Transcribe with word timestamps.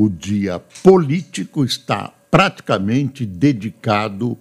o 0.00 0.08
dia 0.08 0.58
político 0.82 1.62
está 1.62 2.10
praticamente 2.30 3.26
dedicado 3.26 4.38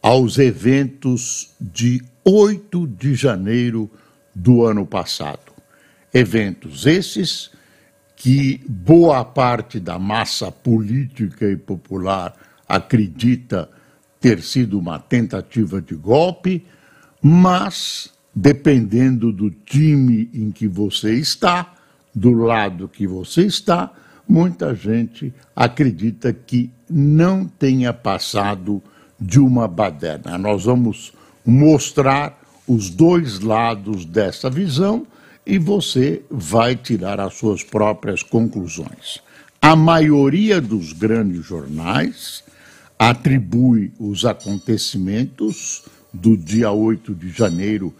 aos 0.00 0.38
eventos 0.38 1.50
de 1.60 2.02
8 2.24 2.86
de 2.86 3.14
janeiro 3.14 3.90
do 4.34 4.64
ano 4.64 4.86
passado. 4.86 5.52
Eventos 6.10 6.86
esses 6.86 7.50
que 8.16 8.62
boa 8.66 9.22
parte 9.26 9.78
da 9.78 9.98
massa 9.98 10.50
política 10.50 11.50
e 11.50 11.56
popular 11.58 12.34
acredita 12.66 13.68
ter 14.18 14.40
sido 14.40 14.78
uma 14.78 14.98
tentativa 14.98 15.82
de 15.82 15.94
golpe, 15.94 16.64
mas 17.20 18.10
dependendo 18.34 19.30
do 19.30 19.50
time 19.50 20.30
em 20.32 20.50
que 20.50 20.66
você 20.66 21.12
está, 21.12 21.74
do 22.14 22.32
lado 22.32 22.88
que 22.88 23.06
você 23.06 23.42
está, 23.42 23.92
muita 24.28 24.74
gente 24.74 25.32
acredita 25.54 26.32
que 26.32 26.70
não 26.88 27.46
tenha 27.46 27.92
passado 27.92 28.82
de 29.20 29.38
uma 29.38 29.68
baderna. 29.68 30.36
Nós 30.38 30.64
vamos 30.64 31.12
mostrar 31.44 32.40
os 32.66 32.90
dois 32.90 33.40
lados 33.40 34.04
dessa 34.04 34.48
visão 34.50 35.06
e 35.46 35.58
você 35.58 36.22
vai 36.30 36.74
tirar 36.74 37.20
as 37.20 37.34
suas 37.34 37.62
próprias 37.62 38.22
conclusões. 38.22 39.22
A 39.60 39.76
maioria 39.76 40.60
dos 40.60 40.92
grandes 40.92 41.44
jornais 41.44 42.42
atribui 42.98 43.92
os 43.98 44.24
acontecimentos 44.24 45.84
do 46.12 46.36
dia 46.36 46.70
8 46.70 47.14
de 47.14 47.30
janeiro 47.30 47.94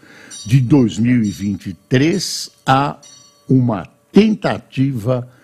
de 0.45 0.61
2023 0.61 2.51
a 2.65 2.97
uma 3.49 3.85
tentativa 4.11 5.21
de 5.21 5.35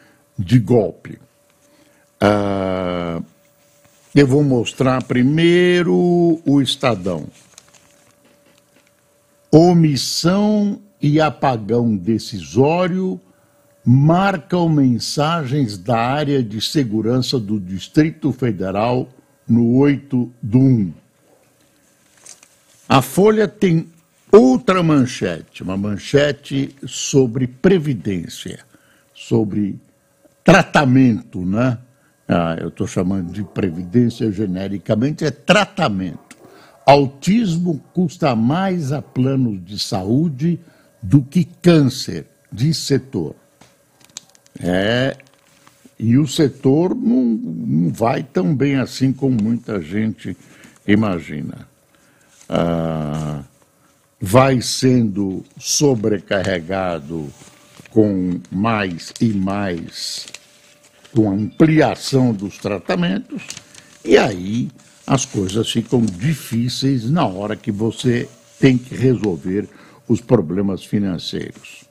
golpe. 0.60 1.20
Ah, 2.20 3.22
eu 4.14 4.28
vou 4.28 4.44
mostrar 4.44 5.04
primeiro 5.04 6.42
o 6.46 6.62
Estadão. 6.62 7.28
Omissão 9.52 10.82
e 11.02 11.20
apagão 11.20 11.96
decisório 11.96 13.20
marcam 13.84 14.70
mensagens 14.70 15.78
da 15.78 15.98
área 15.98 16.44
de 16.44 16.62
segurança 16.62 17.40
do 17.40 17.60
Distrito 17.60 18.32
Federal 18.32 19.10
no 19.48 19.76
8 19.78 20.32
do 20.42 20.60
1. 20.60 20.94
A 22.88 23.02
Folha 23.02 23.48
tem 23.48 23.90
outra 24.32 24.84
manchete, 24.84 25.64
uma 25.64 25.76
manchete 25.76 26.76
sobre 26.86 27.48
previdência, 27.48 28.60
sobre 29.14 29.80
tratamento, 30.44 31.45
né? 31.45 31.78
Ah, 32.28 32.56
eu 32.59 32.70
estou 32.70 32.88
chamando 32.88 33.31
de 33.31 33.44
previdência 33.44 34.31
genericamente, 34.31 35.25
é 35.25 35.31
tratamento. 35.31 36.38
Autismo 36.86 37.81
custa 37.94 38.36
mais 38.36 38.92
a 38.92 39.02
planos 39.02 39.64
de 39.64 39.77
saúde 39.77 40.60
do 41.02 41.21
que 41.21 41.43
câncer, 41.43 42.26
diz 42.52 42.77
setor. 42.77 43.36
É, 44.60 45.17
e 45.99 46.17
o 46.17 46.27
setor 46.27 46.95
não, 46.95 47.23
não 47.23 47.89
vai 47.92 48.23
tão 48.23 48.55
bem 48.55 48.77
assim 48.77 49.11
como 49.14 49.42
muita 49.42 49.82
gente 49.82 50.36
imagina. 50.87 51.67
Ah, 52.49 53.43
vai 54.20 54.61
sendo 54.61 55.43
sobrecarregado 55.58 57.30
com 57.92 58.40
mais 58.50 59.14
e 59.22 59.28
mais, 59.28 60.28
com 61.14 61.30
ampliação 61.30 62.34
dos 62.34 62.58
tratamentos, 62.58 63.44
e 64.04 64.18
aí 64.18 64.70
as 65.06 65.26
coisas 65.26 65.70
ficam 65.70 66.02
difíceis 66.02 67.10
na 67.10 67.26
hora 67.26 67.56
que 67.56 67.72
você 67.72 68.30
tem 68.60 68.78
que 68.78 68.96
resolver 68.96 69.68
os 70.08 70.22
problemas 70.22 70.84
financeiros. 70.86 71.84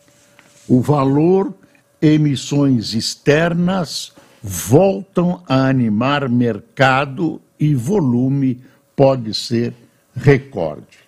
O 0.66 0.81
valor, 0.81 1.55
emissões 2.00 2.94
externas 2.94 4.12
voltam 4.43 5.43
a 5.49 5.69
animar 5.69 6.28
mercado 6.28 7.41
e 7.59 7.75
volume 7.75 8.62
pode 8.97 9.34
ser 9.34 9.75
recorde. 10.15 10.99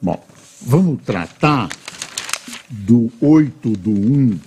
Bom, 0.00 0.22
vamos 0.60 1.02
tratar 1.04 1.68
do 2.68 3.10
8 3.20 3.70
do 3.70 3.90
1, 3.90 4.38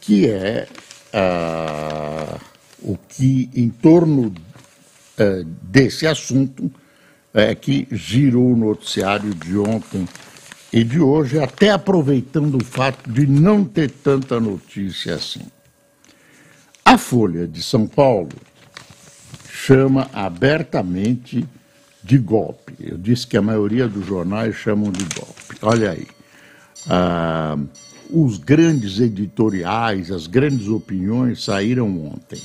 que 0.00 0.28
é 0.28 0.68
ah, 1.12 2.38
o 2.80 2.96
que, 2.96 3.50
em 3.54 3.68
torno 3.68 4.32
ah, 5.18 5.44
desse 5.62 6.06
assunto, 6.06 6.70
é 7.32 7.54
que 7.54 7.86
girou 7.92 8.52
o 8.52 8.56
noticiário 8.56 9.34
de 9.34 9.56
ontem 9.56 10.08
e 10.72 10.84
de 10.84 11.00
hoje, 11.00 11.38
até 11.38 11.70
aproveitando 11.70 12.56
o 12.56 12.64
fato 12.64 13.10
de 13.10 13.26
não 13.26 13.64
ter 13.64 13.90
tanta 13.90 14.38
notícia 14.38 15.14
assim. 15.16 15.42
A 16.84 16.96
Folha 16.96 17.46
de 17.46 17.62
São 17.62 17.86
Paulo 17.86 18.30
chama 19.52 20.08
abertamente 20.12 21.46
de 22.02 22.18
golpe. 22.18 22.74
Eu 22.80 22.96
disse 22.96 23.26
que 23.26 23.36
a 23.36 23.42
maioria 23.42 23.86
dos 23.86 24.06
jornais 24.06 24.54
chamam 24.54 24.90
de 24.90 25.04
golpe. 25.14 25.56
Olha 25.62 25.90
aí 25.90 26.06
ah, 26.88 27.58
os 28.12 28.38
grandes 28.38 28.98
editoriais, 28.98 30.10
as 30.10 30.26
grandes 30.26 30.68
opiniões 30.68 31.44
saíram 31.44 31.88
ontem. 32.06 32.40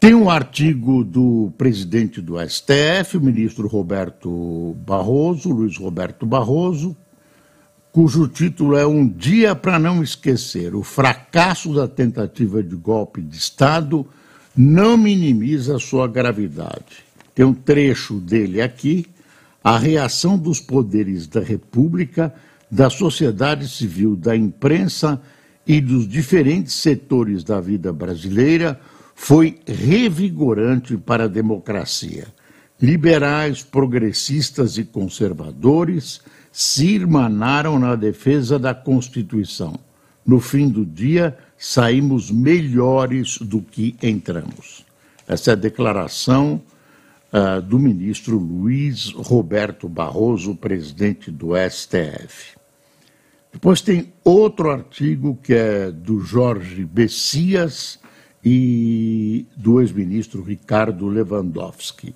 Tem 0.00 0.14
um 0.14 0.30
artigo 0.30 1.02
do 1.02 1.52
presidente 1.58 2.20
do 2.20 2.36
STF, 2.38 3.16
o 3.16 3.20
ministro 3.20 3.66
Roberto 3.66 4.76
Barroso, 4.86 5.50
Luiz 5.50 5.76
Roberto 5.76 6.24
Barroso, 6.24 6.96
cujo 7.90 8.28
título 8.28 8.76
é 8.76 8.86
Um 8.86 9.08
Dia 9.08 9.56
para 9.56 9.76
Não 9.76 10.00
Esquecer: 10.00 10.76
O 10.76 10.84
fracasso 10.84 11.74
da 11.74 11.88
tentativa 11.88 12.62
de 12.62 12.76
golpe 12.76 13.20
de 13.20 13.36
Estado 13.36 14.06
não 14.56 14.96
minimiza 14.96 15.80
sua 15.80 16.06
gravidade. 16.06 17.04
Tem 17.34 17.44
um 17.44 17.54
trecho 17.54 18.14
dele 18.20 18.60
aqui, 18.60 19.04
a 19.62 19.76
reação 19.76 20.38
dos 20.38 20.60
poderes 20.60 21.26
da 21.26 21.40
República 21.40 22.32
da 22.70 22.90
sociedade 22.90 23.68
civil, 23.68 24.14
da 24.16 24.36
imprensa 24.36 25.20
e 25.66 25.80
dos 25.80 26.08
diferentes 26.08 26.74
setores 26.74 27.44
da 27.44 27.60
vida 27.60 27.92
brasileira 27.92 28.80
foi 29.14 29.58
revigorante 29.66 30.96
para 30.96 31.24
a 31.24 31.28
democracia. 31.28 32.26
Liberais, 32.80 33.62
progressistas 33.62 34.78
e 34.78 34.84
conservadores 34.84 36.20
se 36.52 36.86
irmanaram 36.86 37.78
na 37.78 37.96
defesa 37.96 38.58
da 38.58 38.72
Constituição. 38.72 39.78
No 40.24 40.40
fim 40.40 40.68
do 40.68 40.84
dia, 40.84 41.36
saímos 41.56 42.30
melhores 42.30 43.38
do 43.38 43.60
que 43.60 43.96
entramos. 44.02 44.84
Essa 45.26 45.50
é 45.50 45.52
a 45.52 45.56
declaração 45.56 46.62
uh, 47.32 47.60
do 47.60 47.78
ministro 47.78 48.38
Luiz 48.38 49.10
Roberto 49.10 49.88
Barroso, 49.88 50.54
presidente 50.54 51.30
do 51.30 51.50
STF. 51.56 52.57
Depois 53.52 53.80
tem 53.80 54.12
outro 54.22 54.70
artigo 54.70 55.38
que 55.42 55.54
é 55.54 55.90
do 55.90 56.20
Jorge 56.20 56.84
Bessias 56.84 57.98
e 58.44 59.46
do 59.56 59.80
ex-ministro 59.80 60.42
Ricardo 60.42 61.06
Lewandowski. 61.06 62.14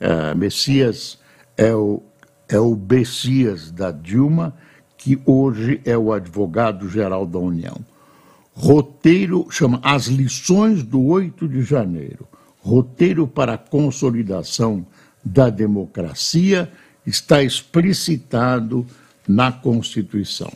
Uh, 0.00 0.36
Messias 0.36 1.18
é 1.56 1.74
o, 1.74 2.02
é 2.48 2.58
o 2.58 2.74
Bessias 2.74 3.70
da 3.70 3.90
Dilma, 3.90 4.56
que 4.96 5.20
hoje 5.24 5.80
é 5.84 5.96
o 5.96 6.12
advogado-geral 6.12 7.26
da 7.26 7.38
União. 7.38 7.76
Roteiro 8.52 9.46
chama 9.50 9.80
As 9.82 10.06
Lições 10.06 10.82
do 10.82 11.02
8 11.02 11.48
de 11.48 11.62
Janeiro. 11.62 12.26
Roteiro 12.58 13.26
para 13.26 13.54
a 13.54 13.58
consolidação 13.58 14.86
da 15.24 15.48
democracia 15.48 16.70
está 17.06 17.42
explicitado 17.42 18.86
na 19.26 19.50
Constituição. 19.52 20.52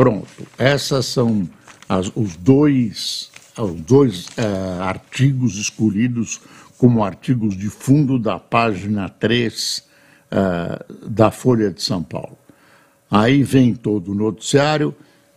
Pronto, 0.00 0.46
essas 0.56 1.04
são 1.04 1.46
as, 1.86 2.10
os 2.14 2.34
dois 2.34 3.30
os 3.58 3.78
dois 3.82 4.28
uh, 4.28 4.80
artigos 4.80 5.58
escolhidos 5.58 6.40
como 6.78 7.04
artigos 7.04 7.54
de 7.54 7.68
fundo 7.68 8.18
da 8.18 8.38
página 8.38 9.10
3 9.10 9.84
uh, 10.32 11.06
da 11.06 11.30
Folha 11.30 11.70
de 11.70 11.82
São 11.82 12.02
Paulo. 12.02 12.38
Aí 13.10 13.42
vem 13.42 13.74
todo 13.74 14.12
o 14.12 14.14
noticiário, 14.14 14.94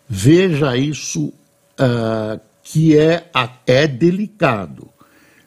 veja 0.08 0.78
isso 0.78 1.26
uh, 1.26 2.40
que 2.64 2.98
é, 2.98 3.30
é 3.68 3.86
delicado. 3.86 4.88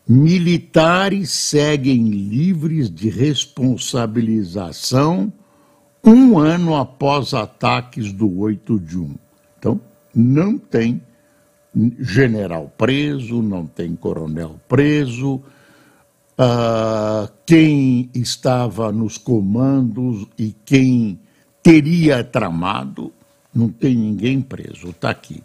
Militares 0.06 1.30
seguem 1.30 2.10
livres 2.10 2.90
de 2.90 3.08
responsabilização 3.08 5.32
um 6.06 6.38
ano 6.38 6.76
após 6.76 7.34
ataques 7.34 8.12
do 8.12 8.38
8 8.38 8.78
de 8.78 8.96
1. 8.96 9.14
Então, 9.58 9.80
não 10.14 10.56
tem 10.56 11.02
general 11.98 12.72
preso, 12.78 13.42
não 13.42 13.66
tem 13.66 13.96
coronel 13.96 14.60
preso. 14.68 15.42
Uh, 16.38 17.28
quem 17.44 18.08
estava 18.14 18.92
nos 18.92 19.18
comandos 19.18 20.26
e 20.38 20.54
quem 20.64 21.18
teria 21.62 22.22
tramado, 22.22 23.12
não 23.52 23.68
tem 23.68 23.96
ninguém 23.96 24.40
preso, 24.40 24.90
está 24.90 25.10
aqui. 25.10 25.42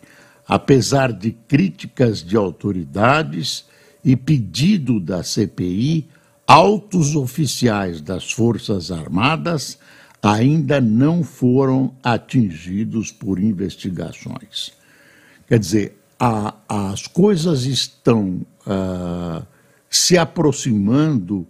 Apesar 0.48 1.12
de 1.12 1.32
críticas 1.32 2.24
de 2.24 2.38
autoridades 2.38 3.66
e 4.04 4.16
pedido 4.16 5.00
da 5.00 5.24
CPI, 5.24 6.08
altos 6.46 7.16
oficiais 7.16 8.02
das 8.02 8.32
Forças 8.32 8.92
Armadas 8.92 9.80
ainda 10.22 10.80
não 10.80 11.24
foram 11.24 11.96
atingidos 12.04 13.12
por 13.12 13.40
investigações. 13.40 14.72
Quer 15.48 15.60
dizer, 15.60 15.98
a, 16.20 16.54
as 16.70 17.08
coisas 17.08 17.64
estão 17.64 18.46
uh, 18.68 19.46
se 19.90 20.18
aproximando 20.18 21.48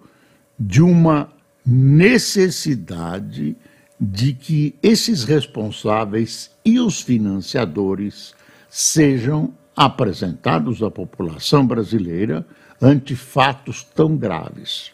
de 0.58 0.82
uma 0.82 1.30
necessidade 1.66 3.56
de 4.00 4.34
que 4.34 4.74
esses 4.82 5.24
responsáveis 5.24 6.50
e 6.64 6.80
os 6.80 7.02
financiadores 7.02 8.34
sejam 8.70 9.54
apresentados 9.76 10.82
à 10.82 10.90
população 10.90 11.68
brasileira 11.68 12.46
ante 12.82 13.16
fatos 13.16 13.84
tão 13.84 14.18
graves. 14.18 14.92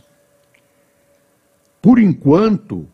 Por 1.82 2.00
enquanto, 2.00 2.88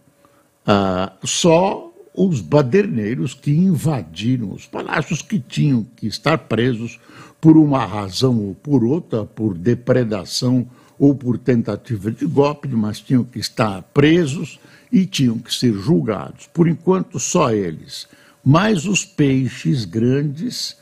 ah, 0.66 1.14
só 1.24 1.92
os 2.16 2.42
baderneiros 2.42 3.34
que 3.34 3.52
invadiram 3.52 4.52
os 4.54 4.66
palácios 4.66 5.22
que 5.22 5.40
tinham 5.40 5.86
que 5.96 6.08
estar 6.08 6.38
presos 6.38 7.00
por 7.42 7.58
uma 7.58 7.86
razão 7.86 8.40
ou 8.40 8.56
por 8.56 8.84
outra, 8.84 9.26
por 9.26 9.58
depredação 9.58 10.68
ou 10.98 11.16
por 11.16 11.38
tentativa 11.38 12.12
de 12.12 12.26
golpe, 12.26 12.68
mas 12.70 13.00
tinham 13.00 13.24
que 13.24 13.40
estar 13.40 13.82
presos 13.94 14.60
e 14.92 15.06
tinham 15.06 15.40
que 15.40 15.54
ser 15.54 15.74
julgados. 15.74 16.48
Por 16.54 16.68
enquanto, 16.68 17.20
só 17.20 17.52
eles. 17.52 18.08
Mas 18.46 18.86
os 18.86 19.04
peixes 19.04 19.86
grandes, 19.86 20.78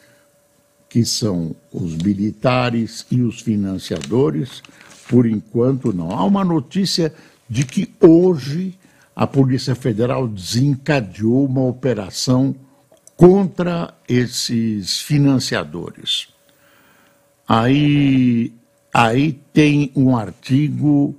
que 0.89 1.05
são 1.05 1.55
os 1.71 1.95
militares 1.95 3.05
e 3.09 3.21
os 3.21 3.39
financiadores, 3.39 4.61
por 5.09 5.25
enquanto 5.25 5.93
não. 5.93 6.11
Há 6.11 6.25
uma 6.25 6.43
notícia 6.43 7.13
de 7.49 7.65
que 7.65 7.91
hoje 7.99 8.77
a 9.15 9.27
Polícia 9.27 9.75
Federal 9.75 10.27
desencadeou 10.27 11.45
uma 11.45 11.63
operação 11.63 12.55
contra 13.15 13.93
esses 14.07 14.99
financiadores. 14.99 16.29
Aí, 17.47 18.53
aí 18.93 19.33
tem 19.53 19.91
um 19.95 20.15
artigo 20.15 21.15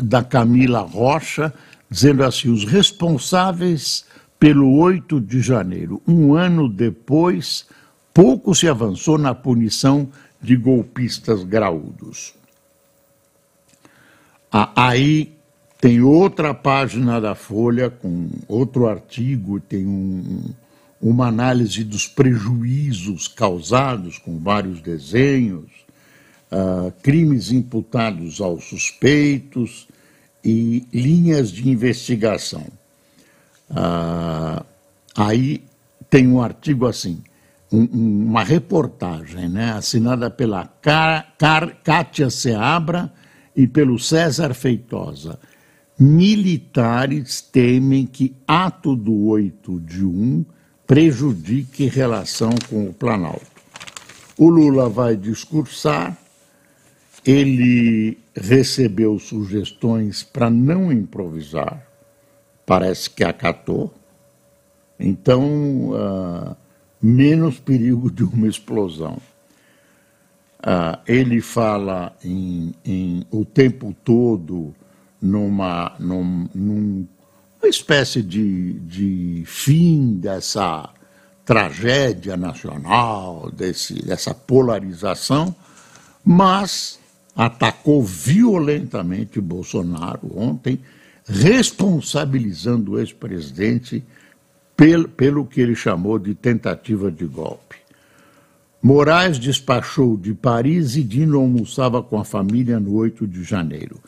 da 0.00 0.22
Camila 0.22 0.80
Rocha 0.80 1.52
dizendo 1.90 2.22
assim: 2.22 2.50
os 2.50 2.64
responsáveis 2.64 4.04
pelo 4.38 4.78
8 4.78 5.20
de 5.20 5.40
janeiro, 5.40 6.00
um 6.06 6.34
ano 6.34 6.68
depois, 6.68 7.66
pouco 8.14 8.54
se 8.54 8.68
avançou 8.68 9.18
na 9.18 9.34
punição 9.34 10.08
de 10.40 10.56
golpistas 10.56 11.42
graúdos. 11.44 12.34
Aí 14.50 15.36
tem 15.80 16.02
outra 16.02 16.52
página 16.52 17.18
da 17.18 17.34
Folha 17.34 17.88
com 17.88 18.28
outro 18.46 18.86
artigo, 18.86 19.58
tem 19.58 19.86
um, 19.86 20.52
uma 21.00 21.28
análise 21.28 21.82
dos 21.82 22.06
prejuízos 22.06 23.26
causados 23.26 24.18
com 24.18 24.38
vários 24.38 24.82
desenhos, 24.82 25.70
uh, 26.52 26.92
crimes 27.02 27.50
imputados 27.50 28.42
aos 28.42 28.64
suspeitos 28.64 29.88
e 30.44 30.86
linhas 30.92 31.50
de 31.50 31.66
investigação. 31.66 32.66
Uh, 33.70 34.62
aí 35.16 35.64
tem 36.10 36.28
um 36.28 36.42
artigo 36.42 36.86
assim, 36.86 37.22
um, 37.72 37.84
uma 38.26 38.44
reportagem, 38.44 39.48
né, 39.48 39.72
assinada 39.72 40.28
pela 40.28 40.66
Car, 40.66 41.32
Car, 41.38 41.74
Kátia 41.82 42.28
Seabra 42.28 43.10
e 43.56 43.66
pelo 43.66 43.98
César 43.98 44.52
Feitosa 44.52 45.38
militares 46.00 47.42
temem 47.42 48.06
que 48.06 48.34
ato 48.48 48.96
do 48.96 49.26
8 49.26 49.80
de 49.80 50.02
1 50.02 50.46
prejudique 50.86 51.84
relação 51.84 52.52
com 52.70 52.86
o 52.86 52.94
Planalto. 52.94 53.44
O 54.38 54.48
Lula 54.48 54.88
vai 54.88 55.14
discursar, 55.14 56.16
ele 57.22 58.16
recebeu 58.34 59.18
sugestões 59.18 60.22
para 60.22 60.48
não 60.48 60.90
improvisar, 60.90 61.86
parece 62.64 63.10
que 63.10 63.22
acatou, 63.22 63.92
então 64.98 65.90
uh, 65.90 66.56
menos 67.00 67.60
perigo 67.60 68.10
de 68.10 68.24
uma 68.24 68.48
explosão. 68.48 69.18
Uh, 70.60 70.96
ele 71.06 71.42
fala 71.42 72.16
em, 72.24 72.74
em, 72.84 73.26
o 73.30 73.44
tempo 73.44 73.94
todo 74.02 74.74
numa, 75.20 75.94
num, 75.98 76.48
numa 76.54 77.68
espécie 77.68 78.22
de, 78.22 78.74
de 78.80 79.42
fim 79.46 80.14
dessa 80.14 80.88
tragédia 81.44 82.36
nacional, 82.36 83.50
desse, 83.50 83.94
dessa 84.04 84.32
polarização, 84.32 85.54
mas 86.24 86.98
atacou 87.34 88.02
violentamente 88.02 89.40
Bolsonaro 89.40 90.30
ontem, 90.36 90.80
responsabilizando 91.26 92.92
o 92.92 92.98
ex-presidente 92.98 94.04
pelo, 94.76 95.08
pelo 95.08 95.44
que 95.44 95.60
ele 95.60 95.74
chamou 95.74 96.18
de 96.18 96.34
tentativa 96.34 97.10
de 97.10 97.24
golpe. 97.26 97.76
Moraes 98.82 99.38
despachou 99.38 100.16
de 100.16 100.32
Paris 100.32 100.96
e 100.96 101.02
Dino 101.02 101.38
almoçava 101.38 102.02
com 102.02 102.18
a 102.18 102.24
família 102.24 102.80
no 102.80 102.94
8 102.94 103.26
de 103.26 103.44
janeiro. 103.44 104.00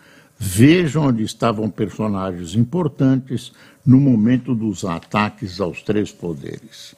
Vejam 0.45 1.05
onde 1.05 1.23
estavam 1.23 1.71
personagens 1.71 2.57
importantes 2.57 3.53
no 3.87 4.01
momento 4.01 4.57
dos 4.57 4.85
ataques 4.85 5.61
aos 5.61 5.83
três 5.83 6.11
poderes. 6.11 6.97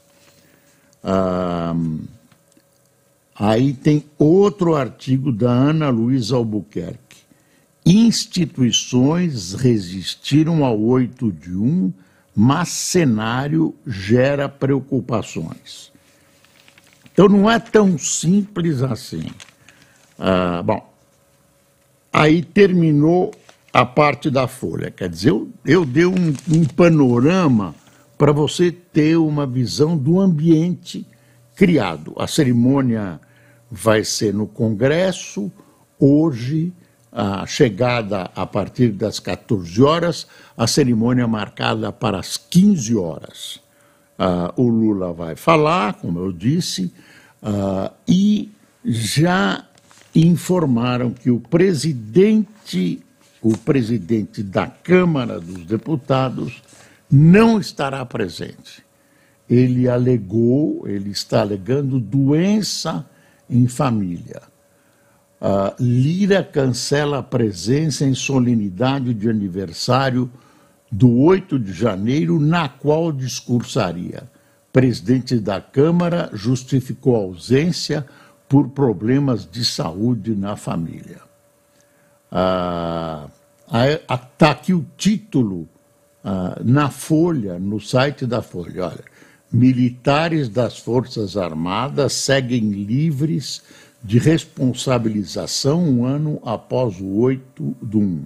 Ah, 1.02 1.76
aí 3.34 3.74
tem 3.74 4.02
outro 4.18 4.74
artigo 4.74 5.30
da 5.30 5.50
Ana 5.50 5.90
Luísa 5.90 6.36
Albuquerque. 6.36 7.18
Instituições 7.84 9.52
resistiram 9.52 10.64
ao 10.64 10.80
8 10.80 11.30
de 11.30 11.54
1, 11.54 11.92
mas 12.34 12.70
cenário 12.70 13.74
gera 13.86 14.48
preocupações. 14.48 15.92
Então 17.12 17.28
não 17.28 17.50
é 17.50 17.58
tão 17.58 17.98
simples 17.98 18.80
assim. 18.80 19.26
Ah, 20.18 20.62
bom, 20.62 20.93
Aí 22.14 22.42
terminou 22.42 23.33
a 23.73 23.85
parte 23.85 24.30
da 24.30 24.47
folha. 24.47 24.88
Quer 24.88 25.09
dizer, 25.09 25.30
eu, 25.30 25.49
eu 25.66 25.85
dei 25.85 26.06
um, 26.06 26.33
um 26.49 26.64
panorama 26.64 27.75
para 28.16 28.30
você 28.30 28.71
ter 28.71 29.16
uma 29.16 29.44
visão 29.44 29.97
do 29.97 30.21
ambiente 30.21 31.04
criado. 31.56 32.14
A 32.16 32.28
cerimônia 32.28 33.21
vai 33.68 34.04
ser 34.04 34.33
no 34.33 34.47
Congresso, 34.47 35.50
hoje, 35.99 36.73
a 37.11 37.44
chegada 37.47 38.30
a 38.37 38.47
partir 38.47 38.92
das 38.92 39.18
14 39.18 39.83
horas, 39.83 40.28
a 40.56 40.68
cerimônia 40.68 41.26
marcada 41.26 41.90
para 41.90 42.21
as 42.21 42.37
15 42.37 42.94
horas. 42.94 43.61
Uh, 44.16 44.62
o 44.62 44.68
Lula 44.68 45.12
vai 45.12 45.35
falar, 45.35 45.94
como 45.94 46.21
eu 46.21 46.30
disse, 46.30 46.94
uh, 47.42 47.92
e 48.06 48.52
já 48.85 49.64
informaram 50.14 51.11
que 51.11 51.30
o 51.30 51.40
presidente, 51.40 53.02
o 53.42 53.56
presidente 53.56 54.42
da 54.42 54.66
Câmara 54.66 55.40
dos 55.40 55.64
Deputados, 55.64 56.62
não 57.11 57.59
estará 57.59 58.04
presente. 58.04 58.85
Ele 59.49 59.88
alegou, 59.88 60.88
ele 60.88 61.11
está 61.11 61.40
alegando 61.40 62.00
doença 62.00 63.04
em 63.49 63.66
família. 63.66 64.42
Uh, 65.40 65.75
Lira 65.78 66.42
cancela 66.42 67.18
a 67.18 67.23
presença 67.23 68.04
em 68.06 68.14
solenidade 68.14 69.12
de 69.12 69.28
aniversário 69.28 70.30
do 70.90 71.11
8 71.18 71.59
de 71.59 71.73
janeiro, 71.73 72.40
na 72.40 72.68
qual 72.68 73.12
discursaria. 73.12 74.23
Presidente 74.73 75.38
da 75.38 75.61
Câmara 75.61 76.30
justificou 76.33 77.16
a 77.16 77.18
ausência 77.18 78.06
por 78.54 78.68
problemas 78.68 79.50
de 79.50 79.64
saúde 79.64 80.37
na 80.37 80.54
família. 80.54 81.18
Está 82.30 83.28
ah, 83.68 84.18
tá 84.38 84.52
aqui 84.52 84.73
o 84.73 84.87
título 84.96 85.68
ah, 86.23 86.61
na 86.64 86.88
Folha, 86.88 87.58
no 87.58 87.80
site 87.80 88.25
da 88.25 88.42
Folha. 88.42 88.84
Olha, 88.84 89.04
militares 89.52 90.49
das 90.49 90.78
Forças 90.78 91.37
Armadas 91.37 92.12
seguem 92.12 92.70
livres 92.70 93.61
de 94.00 94.20
responsabilização 94.20 95.82
um 95.82 96.04
ano 96.04 96.40
após 96.44 97.00
o 97.00 97.08
8 97.23 97.76
do 97.82 97.99
1. 97.99 98.25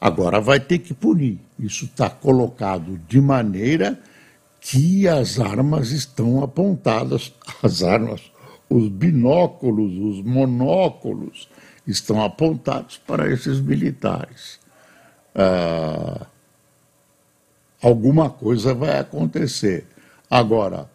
Agora 0.00 0.40
vai 0.40 0.58
ter 0.58 0.78
que 0.78 0.94
punir. 0.94 1.38
Isso 1.58 1.84
está 1.84 2.08
colocado 2.08 2.98
de 3.06 3.20
maneira 3.20 4.00
que 4.58 5.06
as 5.06 5.38
armas 5.38 5.90
estão 5.90 6.42
apontadas, 6.42 7.30
as 7.62 7.82
armas, 7.82 8.31
os 8.72 8.88
binóculos, 8.88 9.92
os 9.96 10.24
monóculos 10.24 11.48
estão 11.86 12.22
apontados 12.22 12.98
para 12.98 13.30
esses 13.30 13.60
militares. 13.60 14.60
Ah, 15.34 16.26
alguma 17.82 18.30
coisa 18.30 18.72
vai 18.72 18.98
acontecer. 18.98 19.86
Agora, 20.30 20.88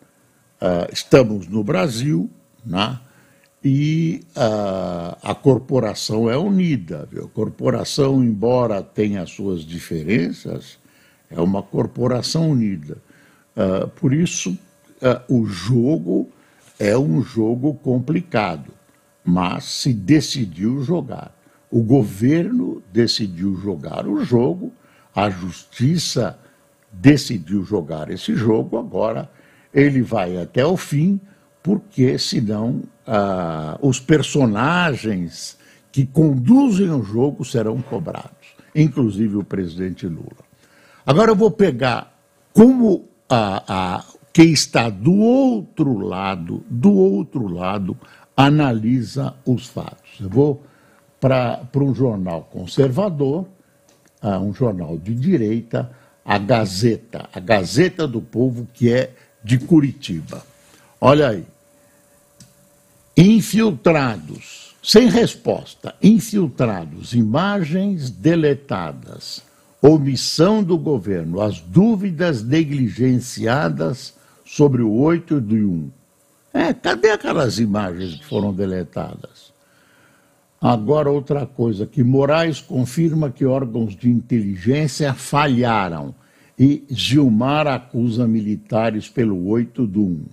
uh, 0.62 0.91
estamos 0.91 1.48
no 1.48 1.63
Brasil, 1.63 2.29
né? 2.65 3.00
e 3.63 4.22
uh, 4.36 5.17
a 5.22 5.36
corporação 5.36 6.29
é 6.29 6.38
unida. 6.38 7.07
Viu? 7.12 7.25
A 7.25 7.27
corporação, 7.27 8.24
embora 8.24 8.81
tenha 8.81 9.25
suas 9.25 9.63
diferenças, 9.63 10.79
é 11.29 11.39
uma 11.39 11.62
corporação 11.62 12.50
unida. 12.50 12.98
Uh, 13.55 13.88
por 13.89 14.13
isso, 14.13 14.57
o 15.29 15.46
jogo 15.46 16.27
é 16.79 16.98
um 16.98 17.22
jogo 17.22 17.74
complicado, 17.75 18.72
mas 19.24 19.63
se 19.65 19.93
decidiu 19.93 20.84
jogar. 20.84 21.36
O 21.69 21.81
governo 21.81 22.81
decidiu 22.93 23.55
jogar 23.55 24.07
o 24.07 24.24
jogo, 24.24 24.72
a 25.13 25.29
justiça 25.29 26.39
decidiu 26.91 27.63
jogar 27.63 28.10
esse 28.10 28.36
jogo, 28.36 28.77
agora 28.77 29.29
ele 29.74 30.01
vai 30.01 30.41
até 30.41 30.65
o 30.65 30.77
fim, 30.77 31.19
porque 31.62 32.17
senão 32.17 32.84
ah, 33.05 33.77
os 33.81 34.00
personagens 34.00 35.57
que 35.91 36.05
conduzem 36.05 36.89
o 36.89 37.03
jogo 37.03 37.43
serão 37.43 37.81
cobrados, 37.81 38.55
inclusive 38.74 39.36
o 39.36 39.43
presidente 39.43 40.07
Lula. 40.07 40.46
Agora 41.05 41.31
eu 41.31 41.36
vou 41.36 41.51
pegar 41.51 42.13
como 42.53 43.07
a, 43.29 43.63
a, 43.67 44.03
quem 44.38 44.51
está 44.51 44.88
do 44.88 45.15
outro 45.15 45.98
lado, 45.98 46.63
do 46.70 46.94
outro 46.94 47.48
lado, 47.48 47.98
analisa 48.36 49.34
os 49.44 49.65
fatos. 49.65 50.20
Eu 50.22 50.29
vou 50.29 50.63
para 51.20 51.67
um 51.74 51.91
jornal 51.96 52.44
conservador, 52.44 53.48
uh, 54.22 54.38
um 54.38 54.53
jornal 54.53 54.96
de 54.96 55.15
direita, 55.15 55.89
a 56.24 56.38
Gazeta, 56.38 57.27
a 57.34 57.39
Gazeta 57.39 58.08
do 58.08 58.22
Povo, 58.22 58.67
que 58.75 58.94
é 58.94 59.12
de 59.44 59.58
Curitiba. 59.58 60.44
Olha 61.01 61.29
aí. 61.29 61.44
Infiltrados, 63.17 64.75
sem 64.84 65.10
resposta, 65.10 65.96
infiltrados, 66.00 67.15
imagens 67.15 68.12
deletadas, 68.12 69.41
omissão 69.82 70.62
do 70.62 70.77
governo, 70.77 71.41
as 71.41 71.60
dúvidas 71.60 72.44
negligenciadas 72.44 74.15
sobre 74.48 74.82
o 74.82 74.94
8 74.94 75.42
de 75.42 75.62
1. 75.62 75.92
É, 76.54 76.74
cadê 76.74 77.12
aquelas 77.12 77.60
imagens 77.60 78.16
que 78.16 78.25
foram 78.25 78.54
deletadas? 78.54 79.54
Agora, 80.60 81.12
outra 81.12 81.46
coisa, 81.46 81.86
que 81.86 82.01
Moraes 82.01 82.62
confirma 82.62 83.30
que 83.30 83.46
órgãos 83.46 83.96
de 83.96 84.10
inteligência 84.10 85.13
falharam 85.13 86.16
e 86.58 86.84
Gilmar 86.89 87.68
acusa 87.68 88.25
militares 88.25 89.10
pelo 89.10 89.48
8 89.50 89.86
do 89.86 90.01
1. 90.01 90.25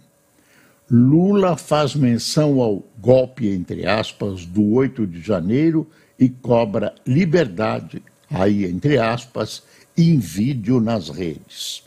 Lula 0.90 1.56
faz 1.56 1.94
menção 1.94 2.60
ao 2.60 2.84
golpe, 2.98 3.48
entre 3.48 3.84
aspas, 3.84 4.46
do 4.46 4.72
8 4.74 5.06
de 5.06 5.20
janeiro 5.20 5.86
e 6.18 6.28
cobra 6.28 6.94
liberdade, 7.04 8.00
aí 8.30 8.64
entre 8.64 8.96
aspas, 8.96 9.62
em 9.98 10.18
vídeo 10.18 10.80
nas 10.80 11.10
redes. 11.10 11.83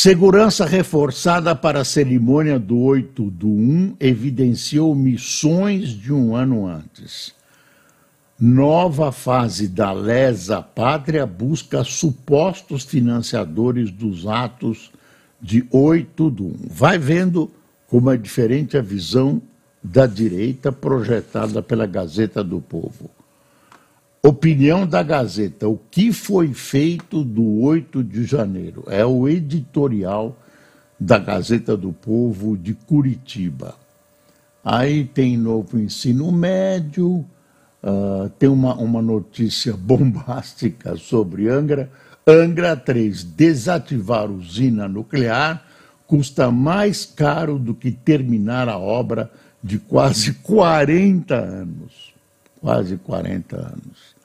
Segurança 0.00 0.64
reforçada 0.64 1.56
para 1.56 1.80
a 1.80 1.84
cerimônia 1.84 2.56
do 2.56 2.78
8 2.78 3.32
do 3.32 3.48
1 3.48 3.96
evidenciou 3.98 4.94
missões 4.94 5.88
de 5.88 6.12
um 6.12 6.36
ano 6.36 6.68
antes. 6.68 7.34
Nova 8.38 9.10
fase 9.10 9.66
da 9.66 9.90
lesa 9.90 10.62
pátria 10.62 11.26
busca 11.26 11.82
supostos 11.82 12.84
financiadores 12.84 13.90
dos 13.90 14.24
atos 14.24 14.92
de 15.42 15.66
8 15.68 16.30
do 16.30 16.44
1. 16.44 16.56
Vai 16.70 16.96
vendo 16.96 17.50
como 17.88 18.08
é 18.08 18.16
diferente 18.16 18.76
a 18.76 18.80
visão 18.80 19.42
da 19.82 20.06
direita 20.06 20.70
projetada 20.70 21.60
pela 21.60 21.86
Gazeta 21.86 22.44
do 22.44 22.60
Povo. 22.60 23.17
Opinião 24.22 24.86
da 24.86 25.02
Gazeta: 25.02 25.68
o 25.68 25.78
que 25.90 26.12
foi 26.12 26.52
feito 26.52 27.22
do 27.24 27.60
8 27.60 28.02
de 28.02 28.24
janeiro? 28.24 28.84
É 28.88 29.04
o 29.04 29.28
editorial 29.28 30.36
da 30.98 31.18
Gazeta 31.18 31.76
do 31.76 31.92
Povo 31.92 32.56
de 32.56 32.74
Curitiba. 32.74 33.74
Aí 34.64 35.04
tem 35.04 35.36
novo 35.36 35.78
ensino 35.78 36.30
médio, 36.32 37.24
uh, 37.82 38.28
tem 38.38 38.48
uma, 38.48 38.74
uma 38.74 39.00
notícia 39.00 39.74
bombástica 39.76 40.96
sobre 40.96 41.48
Angra. 41.48 41.90
Angra 42.26 42.76
3, 42.76 43.24
desativar 43.24 44.30
usina 44.30 44.86
nuclear 44.86 45.64
custa 46.08 46.50
mais 46.50 47.04
caro 47.04 47.58
do 47.58 47.74
que 47.74 47.90
terminar 47.92 48.66
a 48.68 48.78
obra 48.78 49.30
de 49.62 49.78
quase 49.78 50.32
40 50.32 51.34
anos. 51.34 52.14
Quase 52.60 52.96
40 52.96 53.56
anos. 53.56 54.16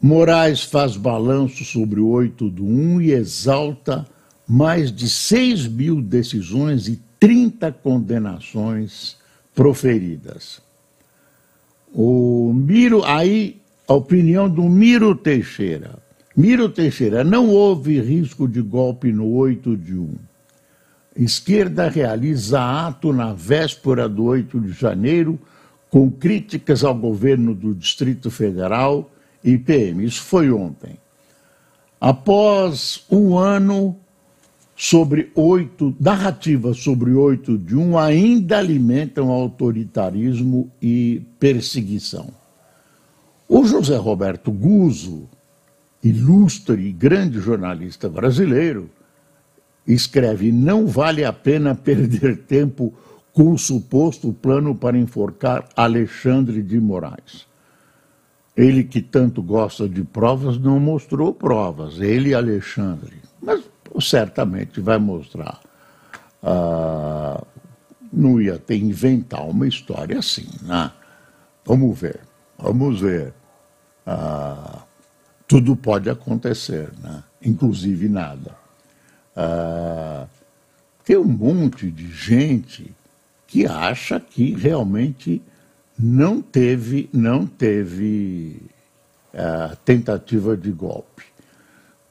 Moraes 0.00 0.62
faz 0.62 0.96
balanço 0.96 1.64
sobre 1.64 2.00
o 2.00 2.08
8 2.08 2.50
do 2.50 2.64
1 2.64 3.00
e 3.00 3.12
exalta 3.12 4.06
mais 4.46 4.92
de 4.92 5.08
6 5.08 5.66
mil 5.66 6.00
decisões 6.00 6.86
e 6.86 7.00
30 7.18 7.72
condenações 7.72 9.16
proferidas. 9.54 10.60
O 11.92 12.52
Miro, 12.54 13.02
aí 13.04 13.60
a 13.88 13.94
opinião 13.94 14.48
do 14.48 14.62
Miro 14.64 15.14
Teixeira. 15.14 15.98
Miro 16.36 16.68
Teixeira, 16.68 17.24
não 17.24 17.48
houve 17.48 18.00
risco 18.00 18.46
de 18.46 18.60
golpe 18.60 19.10
no 19.10 19.26
8 19.32 19.76
de 19.76 19.94
1. 19.94 20.14
Esquerda 21.16 21.88
realiza 21.88 22.60
ato 22.60 23.12
na 23.12 23.32
véspera 23.32 24.06
do 24.06 24.24
8 24.24 24.60
de 24.60 24.72
janeiro 24.72 25.40
com 25.96 26.10
críticas 26.10 26.84
ao 26.84 26.94
governo 26.94 27.54
do 27.54 27.74
Distrito 27.74 28.30
Federal 28.30 29.10
IPM. 29.42 30.04
Isso 30.04 30.20
foi 30.20 30.50
ontem. 30.50 30.98
Após 31.98 33.02
um 33.10 33.38
ano 33.38 33.96
sobre 34.76 35.32
oito, 35.34 35.96
narrativas 35.98 36.80
sobre 36.80 37.12
oito 37.12 37.56
de 37.56 37.74
um 37.74 37.96
ainda 37.96 38.58
alimentam 38.58 39.30
autoritarismo 39.30 40.70
e 40.82 41.22
perseguição. 41.40 42.28
O 43.48 43.64
José 43.64 43.96
Roberto 43.96 44.52
Guzzo, 44.52 45.26
ilustre 46.04 46.88
e 46.88 46.92
grande 46.92 47.40
jornalista 47.40 48.06
brasileiro, 48.06 48.90
escreve: 49.86 50.52
Não 50.52 50.86
vale 50.86 51.24
a 51.24 51.32
pena 51.32 51.74
perder 51.74 52.36
tempo 52.44 52.92
com 53.36 53.52
o 53.52 53.58
suposto 53.58 54.32
plano 54.32 54.74
para 54.74 54.96
enforcar 54.96 55.68
Alexandre 55.76 56.62
de 56.62 56.80
Moraes. 56.80 57.46
Ele 58.56 58.82
que 58.82 59.02
tanto 59.02 59.42
gosta 59.42 59.86
de 59.86 60.02
provas 60.02 60.56
não 60.56 60.80
mostrou 60.80 61.34
provas, 61.34 62.00
ele 62.00 62.30
e 62.30 62.34
Alexandre. 62.34 63.20
Mas 63.42 63.62
certamente 64.00 64.80
vai 64.80 64.96
mostrar. 64.96 65.60
Ah, 66.42 67.44
não 68.10 68.40
ia 68.40 68.58
ter 68.58 68.78
inventar 68.78 69.46
uma 69.46 69.68
história 69.68 70.18
assim, 70.18 70.48
né? 70.62 70.90
Vamos 71.62 72.00
ver, 72.00 72.20
vamos 72.56 73.02
ver. 73.02 73.34
Ah, 74.06 74.82
tudo 75.46 75.76
pode 75.76 76.08
acontecer, 76.08 76.90
né? 77.02 77.22
inclusive 77.44 78.08
nada. 78.08 78.56
Ah, 79.36 80.26
tem 81.04 81.18
um 81.18 81.24
monte 81.24 81.90
de 81.90 82.10
gente 82.10 82.95
que 83.46 83.66
acha 83.66 84.18
que 84.20 84.52
realmente 84.54 85.42
não 85.98 86.42
teve, 86.42 87.08
não 87.12 87.46
teve 87.46 88.60
uh, 89.32 89.76
tentativa 89.84 90.56
de 90.56 90.70
golpe. 90.70 91.24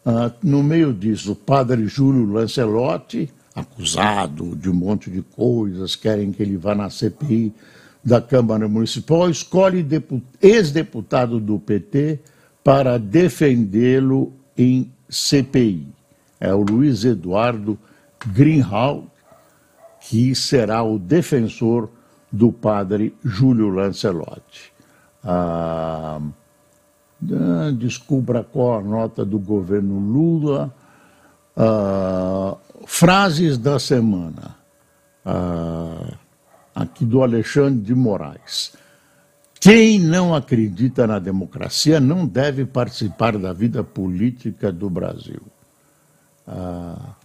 Uh, 0.06 0.32
no 0.42 0.64
meio 0.64 0.94
disso, 0.94 1.34
o 1.34 1.36
padre 1.36 1.88
Júlio 1.88 2.32
Lancelotti, 2.32 3.32
acusado 3.56 4.56
de 4.56 4.70
um 4.70 4.74
monte 4.74 5.10
de 5.10 5.22
coisas, 5.22 5.96
querem 5.96 6.32
que 6.32 6.44
ele 6.44 6.58
vá 6.58 6.76
na 6.76 6.90
CPI 6.90 7.54
da 8.04 8.22
Câmara 8.22 8.68
Municipal, 8.68 9.30
escolhe 9.30 9.86
ex-deputado 10.42 11.40
do 11.40 11.58
PT 11.58 12.20
para 12.64 13.00
defendê-lo 13.00 14.32
em 14.56 14.92
CPI. 15.10 15.88
É 16.40 16.54
o 16.54 16.62
Luiz 16.62 17.04
Eduardo 17.04 17.80
Greenhalgh, 18.28 19.08
que 20.08 20.36
será 20.36 20.84
o 20.84 21.00
defensor 21.00 21.90
do 22.32 22.52
padre 22.52 23.16
Júlio 23.24 23.70
Lancelotti. 23.70 24.72
Ah, 25.24 26.22
ah, 27.32 27.72
descubra 27.76 28.44
qual 28.44 28.80
a 28.80 28.84
nota 28.84 29.26
do 29.26 29.40
governo 29.40 29.98
Lula. 29.98 30.72
Ah, 31.58 32.56
frases 32.86 33.58
da 33.58 33.80
semana. 33.80 34.56
Ah, 35.26 36.14
aqui 36.76 37.04
do 37.04 37.24
Alexandre 37.24 37.82
de 37.82 37.96
Moraes. 37.96 38.74
Quem 39.60 39.98
não 39.98 40.36
acredita 40.36 41.08
na 41.08 41.18
democracia 41.18 42.00
não 42.00 42.28
deve 42.28 42.64
participar 42.64 43.40
da 43.40 43.52
vida 43.52 43.84
política 43.84 44.72
do 44.72 44.88
Brasil. 44.88 45.42
Ah, 46.48 47.16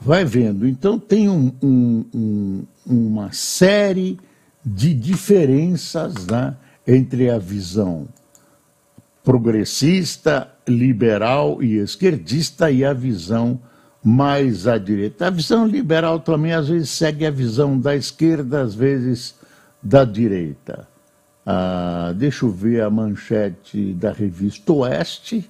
vai 0.00 0.24
vendo. 0.24 0.66
Então, 0.66 0.98
tem 0.98 1.28
um, 1.28 1.52
um, 1.62 2.04
um, 2.14 2.66
uma 2.86 3.32
série 3.32 4.18
de 4.64 4.94
diferenças 4.94 6.26
né, 6.26 6.56
entre 6.86 7.30
a 7.30 7.38
visão 7.38 8.06
progressista, 9.22 10.50
liberal 10.66 11.62
e 11.62 11.76
esquerdista 11.78 12.70
e 12.70 12.84
a 12.84 12.92
visão 12.92 13.60
mais 14.02 14.66
à 14.66 14.78
direita. 14.78 15.26
A 15.26 15.30
visão 15.30 15.66
liberal 15.66 16.20
também 16.20 16.52
às 16.52 16.68
vezes 16.68 16.90
segue 16.90 17.26
a 17.26 17.30
visão 17.30 17.78
da 17.78 17.94
esquerda, 17.94 18.62
às 18.62 18.74
vezes 18.74 19.34
da 19.82 20.04
direita. 20.04 20.88
Ah, 21.44 22.12
deixa 22.16 22.46
eu 22.46 22.50
ver 22.50 22.82
a 22.82 22.90
manchete 22.90 23.92
da 23.94 24.12
revista 24.12 24.72
Oeste, 24.72 25.48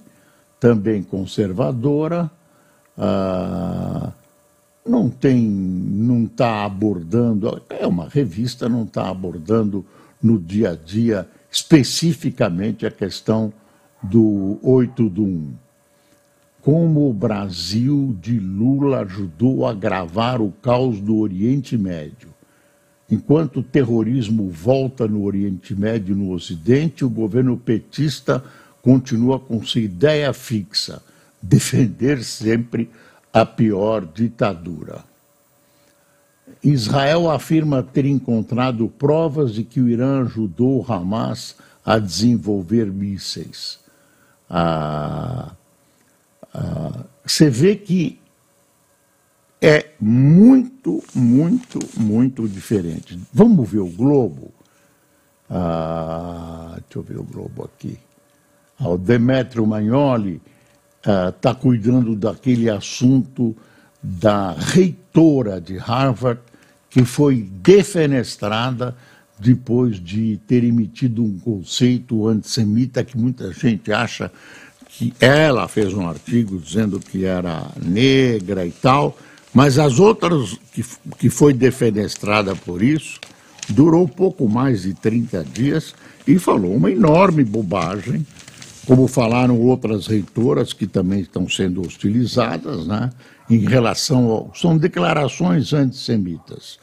também 0.59 1.03
conservadora. 1.03 2.29
Ah, 2.97 4.11
não 4.85 5.09
tem, 5.09 5.41
não 5.41 6.23
está 6.23 6.65
abordando, 6.65 7.61
é 7.69 7.85
uma 7.85 8.07
revista, 8.07 8.67
não 8.67 8.83
está 8.83 9.09
abordando 9.09 9.85
no 10.21 10.39
dia 10.39 10.71
a 10.71 10.75
dia 10.75 11.27
especificamente 11.51 12.85
a 12.85 12.91
questão 12.91 13.51
do 14.03 14.59
8 14.63 15.09
do 15.09 15.23
1 15.23 15.53
como 16.61 17.09
o 17.09 17.13
Brasil 17.13 18.15
de 18.21 18.39
Lula 18.39 19.01
ajudou 19.01 19.65
a 19.65 19.71
agravar 19.71 20.41
o 20.41 20.51
caos 20.51 20.99
do 20.99 21.17
Oriente 21.17 21.77
Médio. 21.77 22.29
Enquanto 23.09 23.61
o 23.61 23.63
terrorismo 23.63 24.49
volta 24.49 25.07
no 25.07 25.23
Oriente 25.23 25.73
Médio 25.73 26.13
e 26.13 26.19
no 26.19 26.31
Ocidente, 26.31 27.03
o 27.03 27.09
governo 27.09 27.57
petista 27.57 28.43
continua 28.81 29.39
com 29.39 29.63
sua 29.63 29.81
ideia 29.81 30.31
fixa: 30.33 31.01
defender 31.41 32.23
sempre 32.23 32.89
a 33.33 33.45
pior 33.45 34.05
ditadura. 34.05 35.03
Israel 36.63 37.29
afirma 37.29 37.83
ter 37.83 38.05
encontrado 38.05 38.87
provas 38.87 39.53
de 39.53 39.63
que 39.63 39.79
o 39.79 39.87
Irã 39.87 40.23
ajudou 40.23 40.79
o 40.79 40.91
Hamas 40.91 41.55
a 41.85 41.99
desenvolver 41.99 42.85
mísseis. 42.85 43.79
Ah, 44.49 45.51
ah, 46.53 47.03
você 47.25 47.49
vê 47.49 47.75
que 47.75 48.19
é 49.61 49.91
muito, 49.99 51.03
muito, 51.13 51.79
muito 51.97 52.47
diferente. 52.47 53.19
Vamos 53.33 53.69
ver 53.69 53.79
o 53.79 53.87
Globo? 53.87 54.51
Ah, 55.49 56.77
deixa 56.77 56.99
eu 56.99 57.03
ver 57.03 57.19
o 57.19 57.23
Globo 57.23 57.65
aqui. 57.65 57.97
Ah, 58.79 58.89
o 58.89 58.97
Demetrio 58.97 59.65
Magnoli 59.65 60.41
está 61.01 61.51
ah, 61.51 61.55
cuidando 61.55 62.15
daquele 62.15 62.69
assunto 62.69 63.55
da 64.01 64.53
reitora 64.53 65.59
de 65.59 65.77
Harvard, 65.77 66.41
que 66.89 67.03
foi 67.05 67.47
defenestrada 67.61 68.95
depois 69.39 70.03
de 70.03 70.37
ter 70.47 70.63
emitido 70.63 71.23
um 71.23 71.39
conceito 71.39 72.27
antissemita 72.27 73.03
que 73.03 73.17
muita 73.17 73.53
gente 73.53 73.91
acha 73.91 74.31
que 74.89 75.13
ela 75.19 75.67
fez 75.67 75.93
um 75.93 76.07
artigo 76.07 76.59
dizendo 76.59 76.99
que 76.99 77.23
era 77.23 77.67
negra 77.81 78.65
e 78.65 78.71
tal, 78.71 79.17
mas 79.53 79.79
as 79.79 79.99
outras 79.99 80.59
que, 80.73 80.83
que 81.17 81.29
foi 81.29 81.53
defenestrada 81.53 82.55
por 82.55 82.83
isso, 82.83 83.19
durou 83.69 84.07
pouco 84.07 84.49
mais 84.49 84.81
de 84.81 84.93
30 84.93 85.43
dias 85.45 85.95
e 86.27 86.37
falou 86.37 86.75
uma 86.75 86.91
enorme 86.91 87.43
bobagem, 87.43 88.25
como 88.89 89.07
falaram 89.07 89.61
outras 89.61 90.07
reitoras 90.07 90.73
que 90.73 90.87
também 90.87 91.19
estão 91.19 91.47
sendo 91.47 91.79
hostilizadas, 91.81 92.87
né, 92.87 93.11
em 93.47 93.59
relação 93.59 94.25
ao. 94.31 94.51
São 94.55 94.75
declarações 94.79 95.73
antissemitas. 95.73 96.79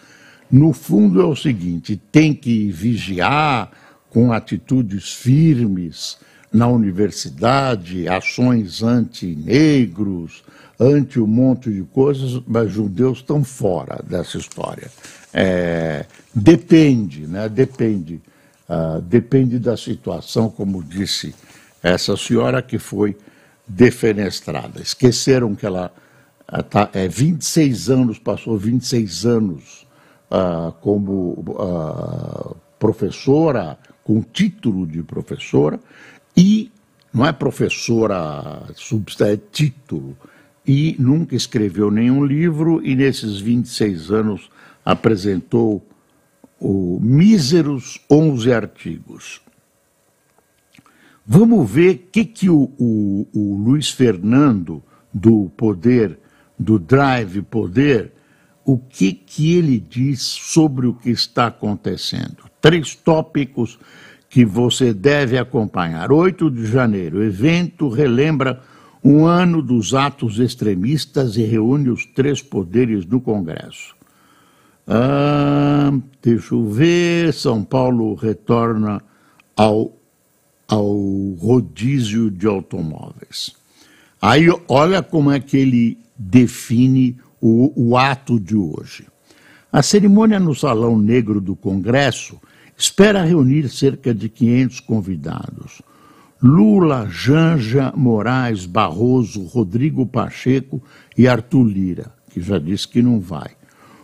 No 0.49 0.73
fundo 0.73 1.21
é 1.21 1.25
o 1.25 1.35
seguinte: 1.35 2.01
tem 2.13 2.33
que 2.33 2.71
vigiar 2.71 3.73
com 4.09 4.33
atitudes 4.33 5.15
firmes 5.15 6.17
na 6.53 6.69
universidade, 6.69 8.07
ações 8.07 8.85
anti-negros, 8.85 10.45
anti 10.79 11.19
um 11.19 11.27
monte 11.27 11.73
de 11.73 11.83
coisas, 11.83 12.41
mas 12.47 12.71
judeus 12.71 13.19
estão 13.19 13.43
fora 13.43 14.01
dessa 14.09 14.39
história. 14.39 14.93
É, 15.35 16.07
depende, 16.33 17.27
né? 17.27 17.49
Depende. 17.49 18.23
Uh, 18.69 19.01
depende 19.01 19.59
da 19.59 19.77
situação, 19.77 20.49
como 20.49 20.83
disse 20.83 21.35
essa 21.93 22.17
senhora 22.17 22.61
que 22.61 22.79
foi 22.79 23.17
defenestrada. 23.67 24.81
Esqueceram 24.81 25.55
que 25.55 25.67
ela 25.67 25.93
uh, 26.53 26.63
tá, 26.63 26.91
é 26.93 27.07
26 27.07 27.91
anos, 27.91 28.19
passou 28.19 28.59
26 28.59 29.27
anos 29.27 29.87
uh, 30.31 30.73
como 30.81 31.45
uh, 31.49 32.57
professora, 32.79 33.79
com 34.03 34.21
título 34.21 34.87
de 34.87 35.03
professora, 35.03 35.81
e 36.37 36.71
não 37.13 37.27
é 37.27 37.33
professora, 37.33 38.63
é 39.21 39.37
título, 39.51 40.17
e 40.67 40.97
nunca 40.99 41.35
escreveu 41.35 41.91
nenhum 41.91 42.25
livro, 42.25 42.85
e 42.85 42.95
nesses 42.95 43.39
26 43.39 44.11
anos 44.11 44.51
apresentou 44.85 45.85
o 46.61 46.99
míseros 47.01 48.01
11 48.11 48.53
artigos. 48.53 49.46
Vamos 51.27 51.69
ver 51.69 51.95
o 51.95 52.11
que, 52.13 52.25
que 52.25 52.49
o, 52.49 52.71
o, 52.79 53.27
o 53.35 53.57
Luiz 53.57 53.91
Fernando, 53.91 54.83
do 55.13 55.51
Poder, 55.57 56.19
do 56.59 56.79
Drive 56.79 57.43
Poder, 57.43 58.13
o 58.65 58.79
que, 58.79 59.13
que 59.13 59.55
ele 59.55 59.79
diz 59.79 60.21
sobre 60.23 60.87
o 60.87 60.95
que 60.95 61.11
está 61.11 61.47
acontecendo. 61.47 62.45
Três 62.61 62.95
tópicos 62.95 63.79
que 64.29 64.45
você 64.45 64.93
deve 64.93 65.39
acompanhar. 65.39 66.13
8 66.13 66.51
de 66.51 66.67
janeiro, 66.67 67.23
evento 67.23 67.89
relembra 67.89 68.61
um 69.03 69.25
ano 69.25 69.63
dos 69.63 69.95
atos 69.95 70.39
extremistas 70.39 71.37
e 71.37 71.43
reúne 71.43 71.91
os 71.91 72.05
três 72.07 72.43
poderes 72.43 73.05
do 73.05 73.21
Congresso. 73.21 73.95
Ah, 74.87 75.93
deixa 76.23 76.55
eu 76.55 76.69
ver, 76.69 77.33
São 77.33 77.65
Paulo 77.65 78.15
retorna 78.15 79.03
ao, 79.57 79.96
ao 80.69 81.35
rodízio 81.39 82.31
de 82.31 82.47
automóveis. 82.47 83.53
Aí 84.21 84.47
olha 84.69 85.03
como 85.03 85.31
é 85.31 85.39
que 85.39 85.57
ele 85.57 85.99
define 86.19 87.17
o, 87.41 87.73
o 87.77 87.97
ato 87.97 88.41
de 88.41 88.57
hoje. 88.57 89.07
A 89.73 89.83
cerimônia 89.83 90.41
no 90.41 90.55
Salão 90.55 90.99
Negro 90.99 91.41
do 91.41 91.55
Congresso 91.55 92.41
espera 92.77 93.25
reunir 93.25 93.69
cerca 93.69 94.15
de 94.15 94.29
500 94.29 94.81
convidados. 94.81 95.83
Lula, 96.43 97.09
Janja, 97.11 97.93
Moraes, 97.97 98.67
Barroso, 98.67 99.45
Rodrigo 99.45 100.07
Pacheco 100.07 100.83
e 101.17 101.27
Arthur 101.27 101.65
Lira, 101.65 102.13
que 102.31 102.41
já 102.41 102.59
disse 102.59 102.87
que 102.87 103.01
não 103.01 103.21
vai. 103.21 103.51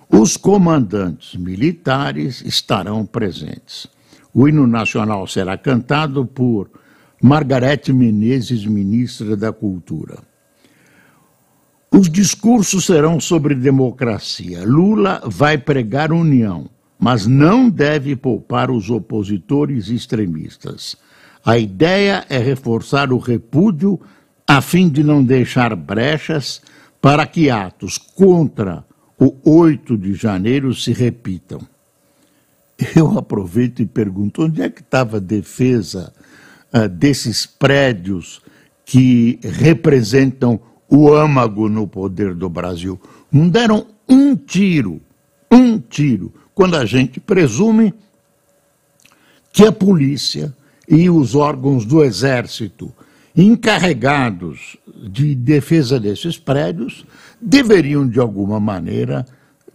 Os 0.08 0.36
comandantes 0.36 1.34
militares 1.38 2.42
estarão 2.42 3.04
presentes. 3.06 3.86
O 4.34 4.48
hino 4.48 4.66
nacional 4.66 5.26
será 5.26 5.58
cantado 5.58 6.24
por 6.24 6.70
Margarete 7.22 7.92
Menezes, 7.92 8.64
ministra 8.64 9.36
da 9.36 9.52
Cultura. 9.52 10.18
Os 11.90 12.08
discursos 12.08 12.86
serão 12.86 13.20
sobre 13.20 13.54
democracia. 13.54 14.64
Lula 14.64 15.22
vai 15.26 15.58
pregar 15.58 16.10
união, 16.10 16.70
mas 16.98 17.26
não 17.26 17.68
deve 17.68 18.16
poupar 18.16 18.70
os 18.70 18.88
opositores 18.88 19.88
extremistas. 19.88 20.96
A 21.44 21.58
ideia 21.58 22.24
é 22.30 22.38
reforçar 22.38 23.12
o 23.12 23.18
repúdio 23.18 24.00
a 24.46 24.62
fim 24.62 24.88
de 24.88 25.04
não 25.04 25.22
deixar 25.22 25.76
brechas 25.76 26.62
para 27.00 27.26
que 27.26 27.50
atos 27.50 27.98
contra 27.98 28.84
o 29.18 29.36
8 29.44 29.98
de 29.98 30.14
janeiro 30.14 30.74
se 30.74 30.92
repitam. 30.92 31.60
Eu 32.94 33.18
aproveito 33.18 33.80
e 33.80 33.86
pergunto: 33.86 34.42
onde 34.42 34.62
é 34.62 34.68
que 34.68 34.80
estava 34.80 35.16
a 35.18 35.20
defesa 35.20 36.12
uh, 36.72 36.88
desses 36.88 37.46
prédios 37.46 38.40
que 38.84 39.38
representam 39.42 40.60
o 40.88 41.12
âmago 41.12 41.68
no 41.68 41.86
poder 41.86 42.34
do 42.34 42.48
Brasil? 42.48 43.00
Não 43.30 43.48
deram 43.48 43.86
um 44.08 44.36
tiro, 44.36 45.00
um 45.50 45.78
tiro, 45.78 46.32
quando 46.54 46.76
a 46.76 46.84
gente 46.84 47.20
presume 47.20 47.94
que 49.52 49.64
a 49.66 49.72
polícia 49.72 50.54
e 50.88 51.08
os 51.08 51.34
órgãos 51.34 51.84
do 51.84 52.02
Exército 52.02 52.92
encarregados 53.34 54.76
de 54.86 55.34
defesa 55.34 55.98
desses 55.98 56.38
prédios 56.38 57.04
deveriam, 57.40 58.06
de 58.06 58.20
alguma 58.20 58.60
maneira, 58.60 59.26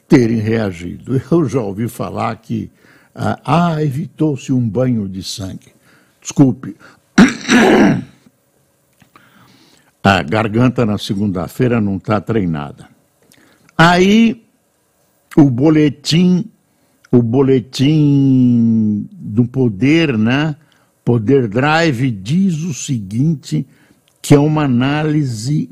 terem 0.08 0.38
reagido. 0.38 1.20
Eu 1.32 1.48
já 1.48 1.62
ouvi 1.62 1.88
falar 1.88 2.36
que 2.38 2.72
ah, 3.20 3.40
ah, 3.44 3.84
evitou-se 3.84 4.54
um 4.54 4.70
banho 4.70 5.10
de 5.10 5.24
sangue. 5.24 5.74
Desculpe. 6.22 6.76
A 10.04 10.22
garganta 10.22 10.86
na 10.86 11.00
segunda-feira 11.00 11.82
não 11.82 11.98
está 11.98 12.22
treinada. 12.22 12.88
Aí 13.76 14.46
o 15.36 15.50
boletim, 15.50 16.46
o 17.12 17.22
boletim 17.24 19.10
do 19.12 19.46
poder, 19.46 20.16
né? 20.16 20.56
Poder 21.04 21.48
Drive 21.48 22.12
diz 22.12 22.60
o 22.60 22.74
seguinte, 22.74 23.66
que 24.22 24.36
é 24.36 24.40
uma 24.40 24.64
análise 24.64 25.70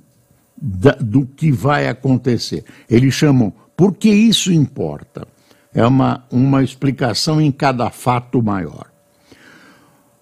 da, 0.59 0.93
do 0.93 1.25
que 1.27 1.51
vai 1.51 1.87
acontecer. 1.87 2.65
Eles 2.89 3.13
chamam, 3.13 3.53
por 3.77 3.93
que 3.93 4.09
isso 4.09 4.51
importa? 4.51 5.27
É 5.75 5.85
uma, 5.85 6.23
uma 6.31 6.63
explicação 6.63 7.41
em 7.41 7.51
cada 7.51 7.89
fato 7.89 8.41
maior. 8.41 8.89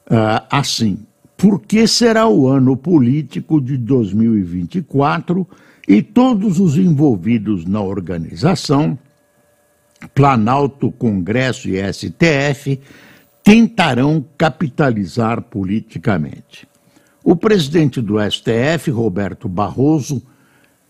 Uh, 0.08 0.42
assim, 0.50 1.06
por 1.38 1.62
que 1.62 1.86
será 1.88 2.28
o 2.28 2.48
ano 2.48 2.76
político 2.76 3.62
de 3.62 3.78
2024 3.78 5.48
e 5.88 6.02
todos 6.02 6.60
os 6.60 6.76
envolvidos 6.76 7.66
na 7.66 7.82
organização, 7.82 8.98
Planalto, 10.16 10.92
Congresso 10.92 11.70
e 11.70 11.78
STF, 11.94 12.80
tentarão 13.44 14.26
capitalizar 14.38 15.42
politicamente. 15.44 16.68
O 17.24 17.36
presidente 17.36 18.02
do 18.02 18.16
STF, 18.20 18.90
Roberto 18.90 19.48
Barroso, 19.48 20.22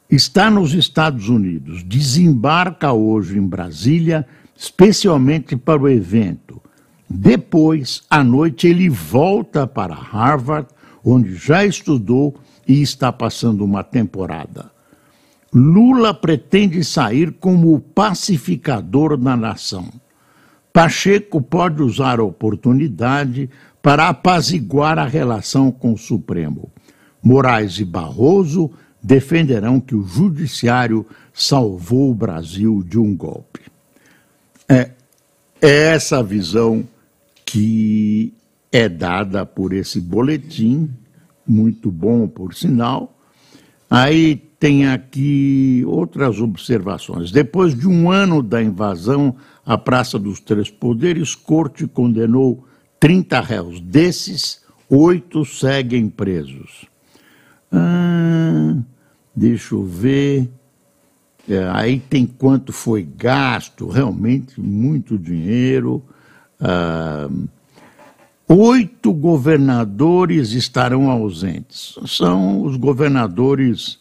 está 0.10 0.50
nos 0.50 0.74
Estados 0.74 1.28
Unidos, 1.28 1.84
desembarca 1.84 2.94
hoje 2.94 3.38
em 3.38 3.46
Brasília 3.46 4.26
especialmente 4.64 5.58
para 5.58 5.82
o 5.82 5.90
evento. 5.90 6.62
Depois, 7.10 8.02
à 8.10 8.24
noite, 8.24 8.66
ele 8.66 8.88
volta 8.88 9.68
para 9.68 9.94
Harvard, 9.94 10.70
onde 11.04 11.36
já 11.36 11.66
estudou 11.66 12.34
e 12.66 12.82
está 12.82 13.12
passando 13.12 13.66
uma 13.66 13.84
temporada. 13.84 14.72
Lula 15.54 16.14
pretende 16.14 16.82
sair 16.82 17.34
como 17.34 17.76
o 17.76 17.80
pacificador 17.82 19.18
da 19.18 19.36
nação. 19.36 19.90
Pacheco 20.72 21.42
pode 21.42 21.84
usar 21.84 22.22
a 22.22 22.24
oportunidade 22.24 23.50
para 23.82 24.08
apaziguar 24.08 24.98
a 24.98 25.06
relação 25.06 25.74
com 25.74 25.92
o 25.92 25.98
Supremo. 25.98 26.72
Moraes 27.22 27.80
e 27.80 27.86
Barroso 27.86 28.72
defenderão 29.04 29.82
que 29.82 29.94
o 29.94 30.08
Judiciário 30.08 31.06
salvou 31.34 32.10
o 32.10 32.16
Brasil 32.16 32.82
de 32.82 32.98
um 32.98 33.14
golpe. 33.14 33.63
É, 34.68 34.92
é 35.62 35.94
essa 35.94 36.24
visão 36.24 36.88
que 37.46 38.34
é 38.72 38.90
dada 38.90 39.46
por 39.46 39.74
esse 39.74 40.02
boletim, 40.02 40.90
muito 41.46 41.92
bom 41.92 42.28
por 42.28 42.54
sinal. 42.54 43.16
Aí 43.90 44.36
tem 44.60 44.88
aqui 44.88 45.84
outras 45.86 46.40
observações. 46.40 47.32
Depois 47.32 47.78
de 47.78 47.88
um 47.88 48.10
ano 48.10 48.42
da 48.42 48.64
invasão 48.64 49.36
à 49.66 49.78
Praça 49.78 50.18
dos 50.18 50.40
Três 50.40 50.72
Poderes, 50.72 51.36
Corte 51.36 51.86
condenou 51.86 52.66
30 53.00 53.42
réus. 53.42 53.80
Desses, 53.82 54.62
oito 54.90 55.46
seguem 55.46 56.10
presos. 56.10 56.86
Ah, 57.72 58.78
deixa 59.36 59.76
eu 59.76 59.84
ver. 59.84 60.50
É, 61.48 61.70
aí 61.72 62.00
tem 62.00 62.26
quanto 62.26 62.72
foi 62.72 63.04
gasto, 63.04 63.88
realmente 63.88 64.60
muito 64.60 65.18
dinheiro. 65.18 66.04
Ah, 66.60 67.30
oito 68.48 69.14
governadores 69.14 70.54
estarão 70.54 71.10
ausentes. 71.10 72.00
São 72.06 72.64
os 72.64 72.78
governadores 72.78 73.98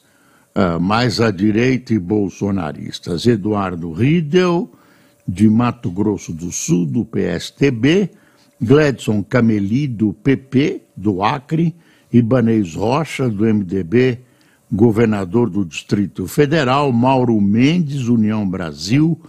ah, 0.54 0.78
mais 0.78 1.20
à 1.20 1.30
direita 1.30 1.92
e 1.92 1.98
bolsonaristas. 1.98 3.26
Eduardo 3.26 3.92
Riedel, 3.92 4.70
de 5.26 5.48
Mato 5.48 5.90
Grosso 5.90 6.32
do 6.32 6.52
Sul, 6.52 6.86
do 6.86 7.04
PSTB, 7.04 8.10
Gledson 8.60 9.24
Cameli, 9.24 9.88
do 9.88 10.12
PP, 10.12 10.82
do 10.96 11.22
Acre, 11.22 11.74
Ibanez 12.12 12.74
Rocha, 12.74 13.28
do 13.28 13.44
MDB, 13.44 14.20
governador 14.72 15.50
do 15.50 15.66
Distrito 15.66 16.26
Federal, 16.26 16.90
Mauro 16.90 17.38
Mendes, 17.38 18.08
União 18.08 18.48
Brasil, 18.48 19.20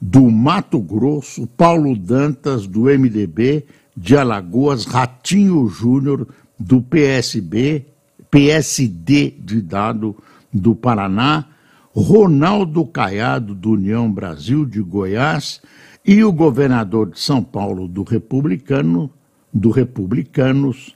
do 0.00 0.30
Mato 0.30 0.80
Grosso, 0.80 1.46
Paulo 1.46 1.94
Dantas, 1.94 2.66
do 2.66 2.84
MDB, 2.84 3.66
de 3.94 4.16
Alagoas, 4.16 4.86
Ratinho 4.86 5.68
Júnior, 5.68 6.26
do 6.58 6.80
PSB, 6.80 7.84
PSD 8.30 9.30
de 9.38 9.60
Dado 9.60 10.16
do 10.52 10.74
Paraná, 10.74 11.44
Ronaldo 11.92 12.86
Caiado, 12.86 13.54
do 13.54 13.72
União 13.72 14.10
Brasil 14.10 14.64
de 14.64 14.80
Goiás, 14.80 15.60
e 16.06 16.24
o 16.24 16.32
governador 16.32 17.10
de 17.10 17.20
São 17.20 17.42
Paulo 17.42 17.86
do 17.86 18.02
Republicano, 18.02 19.10
do 19.52 19.70
Republicanos, 19.70 20.94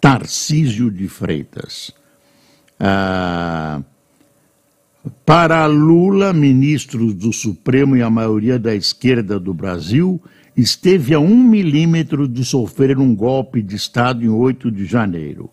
Tarcísio 0.00 0.90
de 0.90 1.08
Freitas. 1.08 1.99
Ah, 2.80 3.82
para 5.26 5.66
Lula, 5.66 6.32
ministros 6.32 7.12
do 7.12 7.30
Supremo 7.30 7.94
e 7.94 8.02
a 8.02 8.08
maioria 8.08 8.58
da 8.58 8.74
esquerda 8.74 9.38
do 9.38 9.52
Brasil 9.52 10.20
esteve 10.56 11.12
a 11.12 11.20
um 11.20 11.36
milímetro 11.36 12.26
de 12.26 12.42
sofrer 12.42 12.98
um 12.98 13.14
golpe 13.14 13.62
de 13.62 13.76
Estado 13.76 14.24
em 14.24 14.28
8 14.28 14.70
de 14.70 14.86
janeiro. 14.86 15.50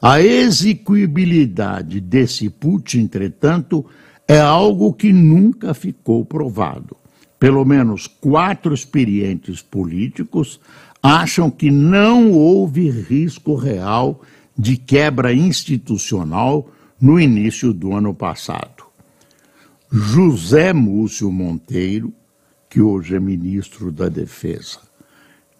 A 0.00 0.20
execuibilidade 0.20 2.00
desse 2.00 2.50
put, 2.50 2.98
entretanto, 2.98 3.86
é 4.28 4.38
algo 4.38 4.92
que 4.92 5.12
nunca 5.12 5.72
ficou 5.72 6.24
provado. 6.24 6.96
Pelo 7.38 7.64
menos 7.64 8.06
quatro 8.06 8.74
experientes 8.74 9.62
políticos 9.62 10.60
acham 11.02 11.50
que 11.50 11.70
não 11.70 12.32
houve 12.32 12.90
risco 12.90 13.54
real 13.54 14.20
de 14.56 14.76
quebra 14.76 15.32
institucional 15.32 16.70
no 17.00 17.18
início 17.18 17.72
do 17.72 17.92
ano 17.94 18.14
passado. 18.14 18.84
José 19.90 20.72
Múcio 20.72 21.30
Monteiro, 21.30 22.12
que 22.68 22.80
hoje 22.80 23.14
é 23.16 23.20
ministro 23.20 23.92
da 23.92 24.08
Defesa, 24.08 24.78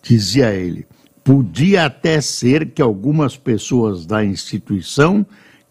dizia 0.02 0.54
ele, 0.54 0.86
podia 1.22 1.84
até 1.84 2.20
ser 2.20 2.70
que 2.70 2.80
algumas 2.80 3.36
pessoas 3.36 4.06
da 4.06 4.24
instituição 4.24 5.26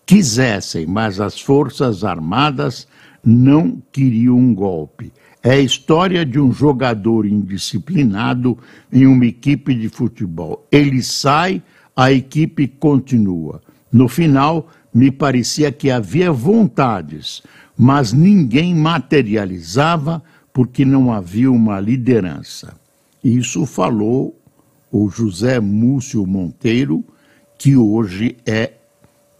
quisessem, 0.06 0.86
mas 0.86 1.20
as 1.20 1.40
Forças 1.40 2.04
Armadas 2.04 2.88
não 3.24 3.82
queriam 3.92 4.38
um 4.38 4.54
golpe. 4.54 5.12
É 5.44 5.54
a 5.54 5.60
história 5.60 6.24
de 6.24 6.40
um 6.40 6.52
jogador 6.52 7.26
indisciplinado 7.26 8.58
em 8.92 9.08
uma 9.08 9.26
equipe 9.26 9.74
de 9.74 9.90
futebol. 9.90 10.68
Ele 10.72 11.02
sai 11.02 11.64
a 11.96 12.12
equipe 12.12 12.68
continua. 12.68 13.62
No 13.92 14.08
final, 14.08 14.68
me 14.94 15.12
parecia 15.12 15.72
que 15.72 15.90
havia 15.90 16.32
vontades, 16.32 17.42
mas 17.78 18.14
ninguém 18.14 18.76
materializava 18.76 20.22
porque 20.54 20.84
não 20.84 21.12
havia 21.12 21.52
uma 21.52 21.80
liderança. 21.80 22.74
Isso 23.24 23.66
falou 23.66 24.38
o 24.92 25.10
José 25.10 25.60
Múcio 25.60 26.26
Monteiro, 26.26 27.04
que 27.58 27.76
hoje 27.78 28.38
é 28.46 28.74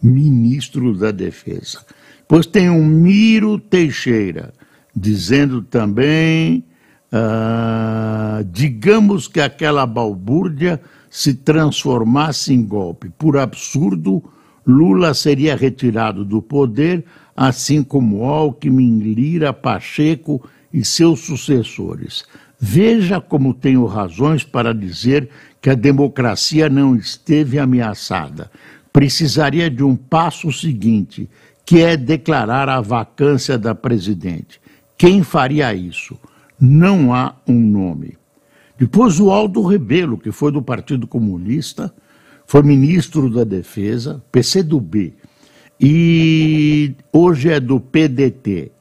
ministro 0.02 0.94
da 0.96 1.10
Defesa. 1.10 1.84
Depois 2.20 2.46
tem 2.46 2.70
um 2.70 2.84
Miro 2.84 3.58
Teixeira, 3.58 4.54
dizendo 4.94 5.60
também, 5.60 6.64
ah, 7.10 8.42
digamos 8.50 9.28
que 9.28 9.40
aquela 9.40 9.84
balbúrdia 9.84 10.80
se 11.12 11.34
transformasse 11.34 12.54
em 12.54 12.64
golpe. 12.64 13.10
Por 13.10 13.36
absurdo, 13.36 14.24
Lula 14.66 15.12
seria 15.12 15.54
retirado 15.54 16.24
do 16.24 16.40
poder, 16.40 17.04
assim 17.36 17.82
como 17.82 18.24
Alckmin, 18.24 18.98
Lira, 19.00 19.52
Pacheco 19.52 20.42
e 20.72 20.82
seus 20.82 21.20
sucessores. 21.20 22.24
Veja 22.58 23.20
como 23.20 23.52
tenho 23.52 23.84
razões 23.84 24.42
para 24.42 24.72
dizer 24.72 25.28
que 25.60 25.68
a 25.68 25.74
democracia 25.74 26.70
não 26.70 26.96
esteve 26.96 27.58
ameaçada. 27.58 28.50
Precisaria 28.90 29.68
de 29.68 29.84
um 29.84 29.94
passo 29.94 30.50
seguinte, 30.50 31.28
que 31.66 31.82
é 31.82 31.94
declarar 31.94 32.70
a 32.70 32.80
vacância 32.80 33.58
da 33.58 33.74
presidente. 33.74 34.58
Quem 34.96 35.22
faria 35.22 35.74
isso? 35.74 36.18
Não 36.58 37.12
há 37.12 37.34
um 37.46 37.60
nome. 37.60 38.21
Depois 38.82 39.20
o 39.20 39.30
Aldo 39.30 39.62
Rebelo, 39.62 40.18
que 40.18 40.32
foi 40.32 40.50
do 40.50 40.60
Partido 40.60 41.06
Comunista, 41.06 41.94
foi 42.44 42.64
ministro 42.64 43.30
da 43.30 43.44
Defesa, 43.44 44.20
PCdoB, 44.32 45.14
e 45.80 46.92
hoje 47.12 47.48
é 47.48 47.60
do 47.60 47.78
PDT. 47.78 48.72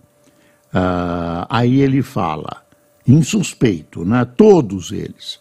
Ah, 0.73 1.45
aí 1.47 1.81
ele 1.81 2.01
fala, 2.01 2.63
insuspeito, 3.07 4.03
né? 4.03 4.25
todos 4.25 4.91
eles. 4.91 5.39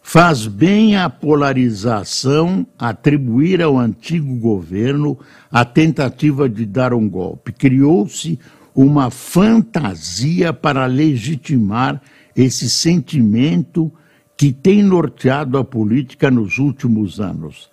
Faz 0.00 0.46
bem 0.46 0.96
a 0.96 1.10
polarização 1.10 2.66
atribuir 2.78 3.60
ao 3.60 3.78
antigo 3.78 4.34
governo 4.36 5.18
a 5.52 5.62
tentativa 5.62 6.48
de 6.48 6.64
dar 6.64 6.94
um 6.94 7.06
golpe. 7.06 7.52
Criou-se 7.52 8.40
uma 8.74 9.10
fantasia 9.10 10.54
para 10.54 10.86
legitimar 10.86 12.00
esse 12.36 12.68
sentimento 12.70 13.92
que 14.36 14.52
tem 14.52 14.82
norteado 14.82 15.58
a 15.58 15.64
política 15.64 16.30
nos 16.30 16.58
últimos 16.58 17.20
anos. 17.20 17.70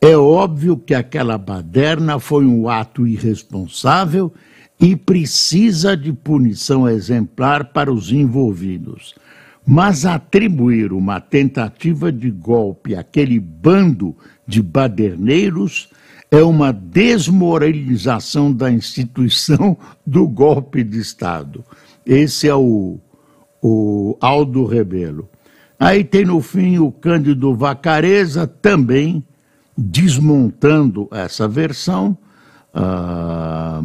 É 0.00 0.16
óbvio 0.16 0.76
que 0.76 0.94
aquela 0.94 1.36
baderna 1.36 2.18
foi 2.18 2.46
um 2.46 2.68
ato 2.68 3.06
irresponsável 3.06 4.32
e 4.80 4.96
precisa 4.96 5.96
de 5.96 6.12
punição 6.12 6.88
exemplar 6.88 7.66
para 7.66 7.92
os 7.92 8.10
envolvidos. 8.10 9.14
Mas 9.66 10.06
atribuir 10.06 10.92
uma 10.92 11.20
tentativa 11.20 12.10
de 12.10 12.30
golpe 12.30 12.94
àquele 12.94 13.38
bando 13.38 14.16
de 14.46 14.62
baderneiros 14.62 15.90
é 16.30 16.42
uma 16.42 16.72
desmoralização 16.72 18.52
da 18.52 18.70
instituição 18.70 19.76
do 20.06 20.26
golpe 20.26 20.82
de 20.82 20.98
Estado. 20.98 21.64
Esse 22.06 22.48
é 22.48 22.54
o, 22.54 22.98
o 23.62 24.16
Aldo 24.20 24.64
Rebelo. 24.64 25.28
Aí 25.78 26.04
tem 26.04 26.24
no 26.24 26.40
fim 26.40 26.78
o 26.78 26.92
Cândido 26.92 27.54
Vacareza 27.54 28.46
também 28.46 29.24
desmontando 29.76 31.08
essa 31.10 31.48
versão 31.48 32.16
uh, 32.74 33.82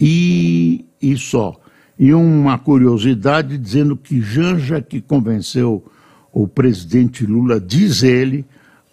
e, 0.00 0.84
e 1.00 1.16
só. 1.16 1.60
E 1.98 2.12
uma 2.12 2.58
curiosidade 2.58 3.56
dizendo 3.58 3.96
que 3.96 4.20
Janja 4.20 4.80
que 4.80 5.00
convenceu 5.00 5.84
o 6.32 6.48
presidente 6.48 7.24
Lula, 7.24 7.60
diz 7.60 8.02
ele, 8.02 8.44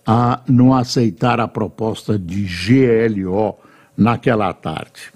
a 0.05 0.41
não 0.47 0.73
aceitar 0.73 1.39
a 1.39 1.47
proposta 1.47 2.19
de 2.19 2.43
GLO 2.45 3.55
naquela 3.97 4.53
tarde. 4.53 5.11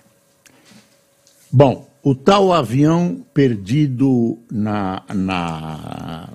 Bom, 1.51 1.87
o 2.05 2.13
tal 2.13 2.53
avião 2.53 3.25
perdido 3.33 4.37
na, 4.51 5.01
na, 5.11 6.29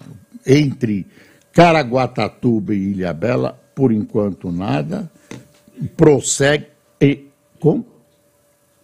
entre 0.44 1.06
Caraguatatuba 1.52 2.74
e 2.74 2.90
Ilhabela, 2.90 3.56
por 3.72 3.92
enquanto 3.92 4.50
nada, 4.50 5.08
prossegue. 5.96 6.66
E, 7.00 7.26
como? 7.60 7.86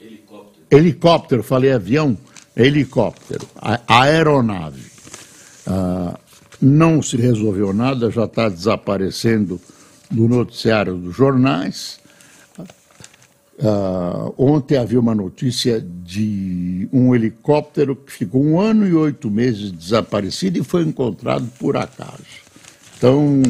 Helicóptero. 0.00 0.66
Helicóptero, 0.70 1.42
falei 1.42 1.72
avião, 1.72 2.16
helicóptero, 2.56 3.44
a, 3.56 3.80
aeronave. 3.88 4.88
Ah, 5.66 6.16
não 6.62 7.02
se 7.02 7.16
resolveu 7.16 7.72
nada, 7.72 8.12
já 8.12 8.26
está 8.26 8.48
desaparecendo 8.48 9.60
do 10.08 10.28
noticiário 10.28 10.94
dos 10.94 11.16
jornais. 11.16 11.98
Uh, 13.58 14.34
ontem 14.36 14.76
havia 14.76 15.00
uma 15.00 15.14
notícia 15.14 15.80
de 15.80 16.86
um 16.92 17.14
helicóptero 17.14 17.96
que 17.96 18.12
ficou 18.12 18.44
um 18.44 18.60
ano 18.60 18.86
e 18.86 18.92
oito 18.92 19.30
meses 19.30 19.72
desaparecido 19.72 20.58
e 20.58 20.64
foi 20.64 20.82
encontrado 20.82 21.50
por 21.58 21.74
acaso. 21.74 22.22
Então, 22.96 23.40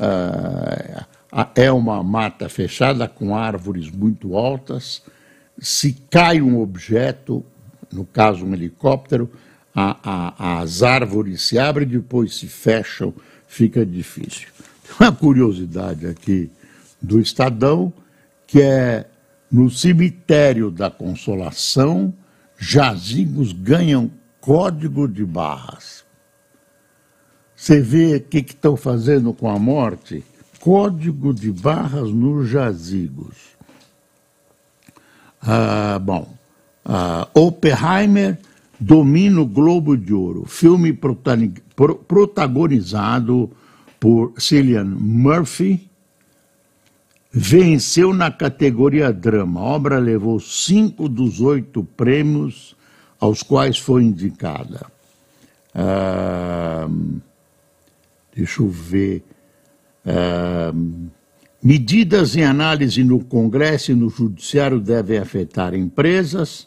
uh, 0.00 1.04
é 1.54 1.72
uma 1.72 2.02
mata 2.02 2.48
fechada 2.48 3.08
com 3.08 3.34
árvores 3.34 3.90
muito 3.90 4.36
altas. 4.36 5.02
Se 5.58 5.94
cai 6.10 6.42
um 6.42 6.60
objeto, 6.60 7.42
no 7.90 8.04
caso 8.04 8.44
um 8.44 8.52
helicóptero, 8.52 9.30
a, 9.74 9.96
a, 10.02 10.60
as 10.60 10.82
árvores 10.82 11.42
se 11.42 11.58
abrem, 11.58 11.88
depois 11.88 12.34
se 12.36 12.48
fecham, 12.48 13.14
fica 13.48 13.84
difícil. 13.84 14.48
Uma 15.00 15.10
curiosidade 15.10 16.06
aqui 16.06 16.50
do 17.00 17.20
Estadão, 17.20 17.92
que 18.46 18.62
é 18.62 19.06
no 19.50 19.70
cemitério 19.70 20.70
da 20.70 20.90
Consolação, 20.90 22.12
jazigos 22.58 23.52
ganham 23.52 24.10
código 24.40 25.08
de 25.08 25.24
barras. 25.24 26.04
Você 27.54 27.80
vê 27.80 28.16
o 28.16 28.20
que 28.20 28.38
estão 28.38 28.76
fazendo 28.76 29.32
com 29.32 29.48
a 29.50 29.58
morte? 29.58 30.22
Código 30.60 31.32
de 31.32 31.50
barras 31.50 32.10
nos 32.10 32.48
jazigos. 32.48 33.56
Ah, 35.40 35.98
bom, 35.98 36.28
ah, 36.84 37.28
Oppenheimer 37.34 38.38
domina 38.78 39.40
o 39.40 39.46
Globo 39.46 39.96
de 39.96 40.12
Ouro, 40.12 40.44
filme 40.44 40.92
protagonizado 42.06 43.50
por 43.98 44.34
Cillian 44.38 44.84
Murphy, 44.84 45.88
venceu 47.38 48.14
na 48.14 48.30
categoria 48.30 49.12
drama. 49.12 49.60
A 49.60 49.64
obra 49.64 49.98
levou 49.98 50.40
cinco 50.40 51.06
dos 51.06 51.38
oito 51.42 51.84
prêmios 51.84 52.74
aos 53.20 53.42
quais 53.42 53.78
foi 53.78 54.04
indicada. 54.04 54.86
Ah, 55.74 56.88
deixa 58.34 58.62
eu 58.62 58.68
ver. 58.70 59.22
Ah, 60.06 60.72
medidas 61.62 62.36
em 62.36 62.42
análise 62.42 63.04
no 63.04 63.22
Congresso 63.22 63.92
e 63.92 63.94
no 63.94 64.08
Judiciário 64.08 64.80
devem 64.80 65.18
afetar 65.18 65.74
empresas 65.74 66.66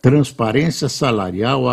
transparência 0.00 0.88
salarial, 0.88 1.64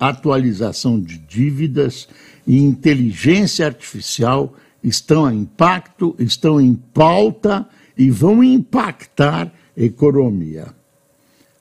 atualização 0.00 0.98
de 0.98 1.18
dívidas 1.18 2.08
e 2.46 2.58
inteligência 2.58 3.66
artificial 3.66 4.54
estão 4.82 5.30
em 5.30 5.40
impacto, 5.40 6.16
estão 6.18 6.58
em 6.58 6.74
pauta 6.74 7.68
e 7.96 8.10
vão 8.10 8.42
impactar 8.42 9.52
a 9.76 9.80
economia. 9.80 10.66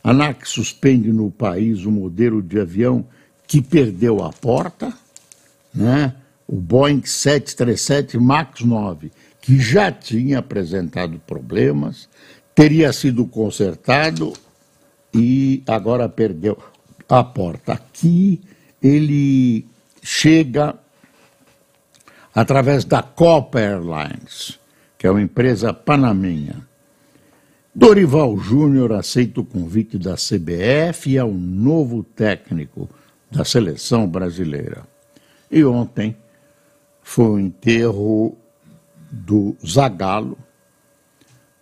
A 0.03 0.11
ANAC 0.11 0.47
suspende 0.47 1.11
no 1.11 1.31
país 1.31 1.85
o 1.85 1.91
modelo 1.91 2.41
de 2.41 2.59
avião 2.59 3.05
que 3.47 3.61
perdeu 3.61 4.23
a 4.23 4.31
porta, 4.31 4.93
né? 5.73 6.15
o 6.47 6.57
Boeing 6.57 7.03
737 7.03 8.17
MAX 8.17 8.61
9, 8.61 9.11
que 9.41 9.59
já 9.59 9.91
tinha 9.91 10.39
apresentado 10.39 11.19
problemas, 11.19 12.07
teria 12.53 12.93
sido 12.93 13.25
consertado 13.25 14.33
e 15.13 15.63
agora 15.67 16.07
perdeu 16.07 16.57
a 17.09 17.23
porta. 17.23 17.73
Aqui 17.73 18.41
ele 18.81 19.65
chega 20.01 20.75
através 22.33 22.85
da 22.85 23.01
Copa 23.01 23.59
Airlines, 23.59 24.59
que 25.05 25.07
é 25.07 25.11
uma 25.11 25.21
empresa 25.21 25.71
panamenha. 25.71 26.67
Dorival 27.75 28.35
Júnior 28.39 28.91
aceita 28.91 29.39
o 29.39 29.45
convite 29.45 29.99
da 29.99 30.15
CBF 30.15 31.11
e 31.11 31.17
é 31.17 31.23
o 31.23 31.31
novo 31.31 32.01
técnico 32.01 32.89
da 33.29 33.45
seleção 33.45 34.07
brasileira. 34.07 34.81
E 35.51 35.63
ontem 35.63 36.17
foi 37.03 37.25
o 37.27 37.39
enterro 37.39 38.35
do 39.11 39.55
Zagallo, 39.63 40.39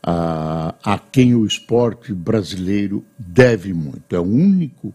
a, 0.01 0.73
a 0.81 0.97
quem 0.97 1.35
o 1.35 1.45
esporte 1.45 2.13
brasileiro 2.13 3.03
deve 3.19 3.73
muito. 3.73 4.15
É 4.15 4.19
o 4.19 4.23
único 4.23 4.93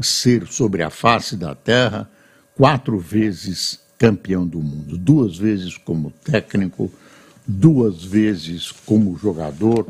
ser 0.00 0.46
sobre 0.46 0.82
a 0.82 0.88
face 0.88 1.36
da 1.36 1.54
terra 1.54 2.08
quatro 2.54 2.98
vezes 2.98 3.82
campeão 3.98 4.46
do 4.46 4.62
mundo, 4.62 4.96
duas 4.96 5.36
vezes 5.36 5.76
como 5.76 6.10
técnico, 6.24 6.90
duas 7.46 8.04
vezes 8.04 8.70
como 8.70 9.16
jogador, 9.16 9.86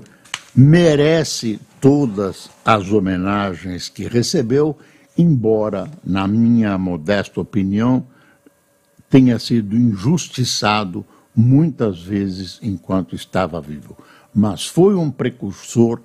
merece 0.55 1.59
todas 1.81 2.51
as 2.65 2.91
homenagens 2.91 3.89
que 3.89 4.05
recebeu, 4.05 4.79
embora, 5.17 5.91
na 6.05 6.27
minha 6.27 6.77
modesta 6.79 7.41
opinião, 7.41 8.07
tenha 9.11 9.39
sido 9.39 9.77
injustiçado 9.77 11.05
muitas 11.35 12.03
vezes 12.03 12.59
enquanto 12.63 13.15
estava 13.15 13.61
vivo. 13.61 13.97
Mas 14.35 14.67
foi 14.67 14.95
um 14.95 15.11
precursor 15.11 16.01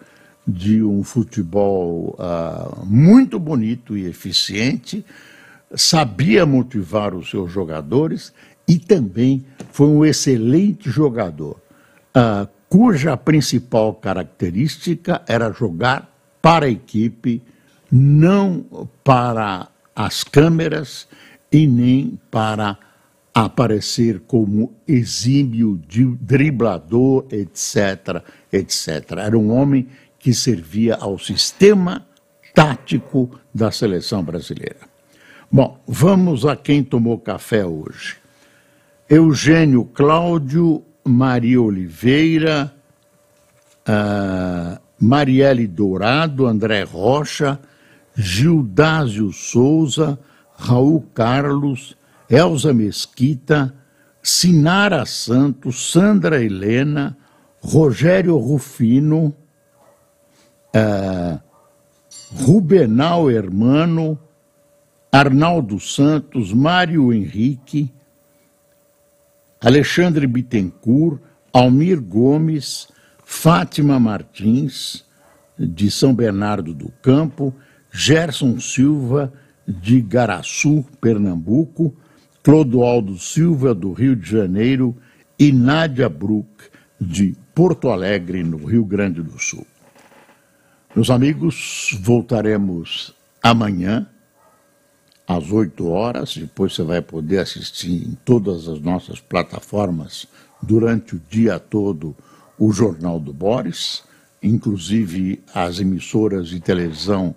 de 0.47 0.81
um 0.81 1.03
futebol 1.03 2.17
uh, 2.17 2.86
muito 2.86 3.38
bonito 3.38 3.97
e 3.97 4.05
eficiente, 4.05 5.05
sabia 5.75 6.45
motivar 6.45 7.13
os 7.13 7.29
seus 7.29 7.51
jogadores 7.51 8.33
e 8.67 8.77
também 8.77 9.45
foi 9.71 9.88
um 9.88 10.03
excelente 10.03 10.89
jogador, 10.89 11.60
uh, 12.15 12.47
cuja 12.67 13.15
principal 13.15 13.93
característica 13.93 15.21
era 15.27 15.51
jogar 15.51 16.12
para 16.41 16.65
a 16.65 16.69
equipe, 16.69 17.41
não 17.91 18.89
para 19.03 19.69
as 19.95 20.23
câmeras 20.23 21.08
e 21.51 21.65
nem 21.65 22.19
para 22.30 22.77
aparecer 23.34 24.21
como 24.21 24.73
exímio 24.88 25.80
driblador, 26.19 27.25
etc, 27.32 28.23
etc. 28.51 29.12
Era 29.17 29.38
um 29.38 29.51
homem 29.51 29.88
que 30.19 30.34
servia 30.34 30.95
ao 30.95 31.17
sistema 31.19 32.06
tático 32.53 33.39
da 33.53 33.71
seleção 33.71 34.23
brasileira. 34.23 34.80
Bom, 35.51 35.80
vamos 35.88 36.45
a 36.45 36.56
quem 36.56 36.84
tomou 36.84 37.19
café 37.19 37.65
hoje. 37.65 38.17
Eugênio 39.10 39.86
Cláudio, 39.86 40.84
Maria 41.06 41.62
Oliveira, 41.62 42.74
uh, 43.88 44.78
Marielle 45.00 45.65
Dourado, 45.65 46.46
André 46.46 46.84
Rocha, 46.84 47.58
Gildásio 48.13 49.32
Souza, 49.32 50.20
Raul 50.58 51.06
Carlos, 51.13 51.96
Elza 52.30 52.74
Mesquita, 52.74 53.74
Sinara 54.22 55.06
Santos, 55.06 55.89
Sandra 55.89 56.43
Helena, 56.43 57.15
Rogério 57.63 58.38
Rufino, 58.38 59.34
uh, 60.76 61.39
Rubenal 62.43 63.32
Hermano, 63.32 64.20
Arnaldo 65.10 65.80
Santos, 65.80 66.52
Mário 66.52 67.13
Henrique, 67.13 67.89
Alexandre 69.62 70.28
Bittencourt, 70.28 71.20
Almir 71.52 72.00
Gomes, 72.00 72.88
Fátima 73.26 74.00
Martins, 74.00 75.04
de 75.58 75.89
São 75.89 76.13
Bernardo 76.13 76.74
do 76.74 76.91
Campo, 77.02 77.54
Gerson 77.91 78.60
Silva, 78.60 79.34
de 79.67 80.00
Garaçu, 80.02 80.86
Pernambuco, 81.02 81.96
Clodoaldo 82.43 83.17
Silva, 83.17 83.74
do 83.74 83.91
Rio 83.91 84.15
de 84.15 84.30
Janeiro, 84.30 84.96
e 85.39 85.52
Nádia 85.52 86.08
Bruck, 86.08 86.48
de 87.00 87.36
Porto 87.54 87.89
Alegre, 87.89 88.43
no 88.43 88.65
Rio 88.65 88.86
Grande 88.86 89.22
do 89.22 89.39
Sul. 89.39 89.65
Meus 90.96 91.10
amigos, 91.10 91.98
voltaremos 92.02 93.13
amanhã 93.41 94.08
às 95.28 95.52
8 95.52 95.88
horas. 95.90 96.38
Depois 96.38 96.74
você 96.74 96.84
vai 96.84 97.02
poder 97.02 97.40
assistir 97.40 98.08
em 98.08 98.18
todas 98.24 98.68
as 98.68 98.80
nossas 98.80 99.20
plataformas 99.20 100.28
durante 100.62 101.16
o 101.16 101.22
dia 101.30 101.60
todo 101.60 102.16
o 102.58 102.72
Jornal 102.72 103.20
do 103.20 103.34
Boris, 103.34 104.04
inclusive 104.42 105.44
as 105.54 105.80
emissoras 105.80 106.48
de 106.48 106.60
televisão 106.60 107.36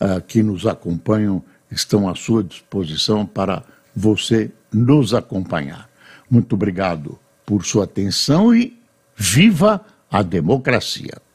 uh, 0.00 0.20
que 0.22 0.42
nos 0.42 0.66
acompanham 0.66 1.42
estão 1.70 2.08
à 2.08 2.14
sua 2.14 2.42
disposição 2.42 3.26
para 3.26 3.62
você 3.94 4.50
nos 4.72 5.14
acompanhar. 5.14 5.88
Muito 6.28 6.54
obrigado 6.54 7.18
por 7.44 7.64
sua 7.64 7.84
atenção 7.84 8.54
e 8.54 8.76
viva 9.16 9.84
a 10.10 10.22
democracia! 10.22 11.25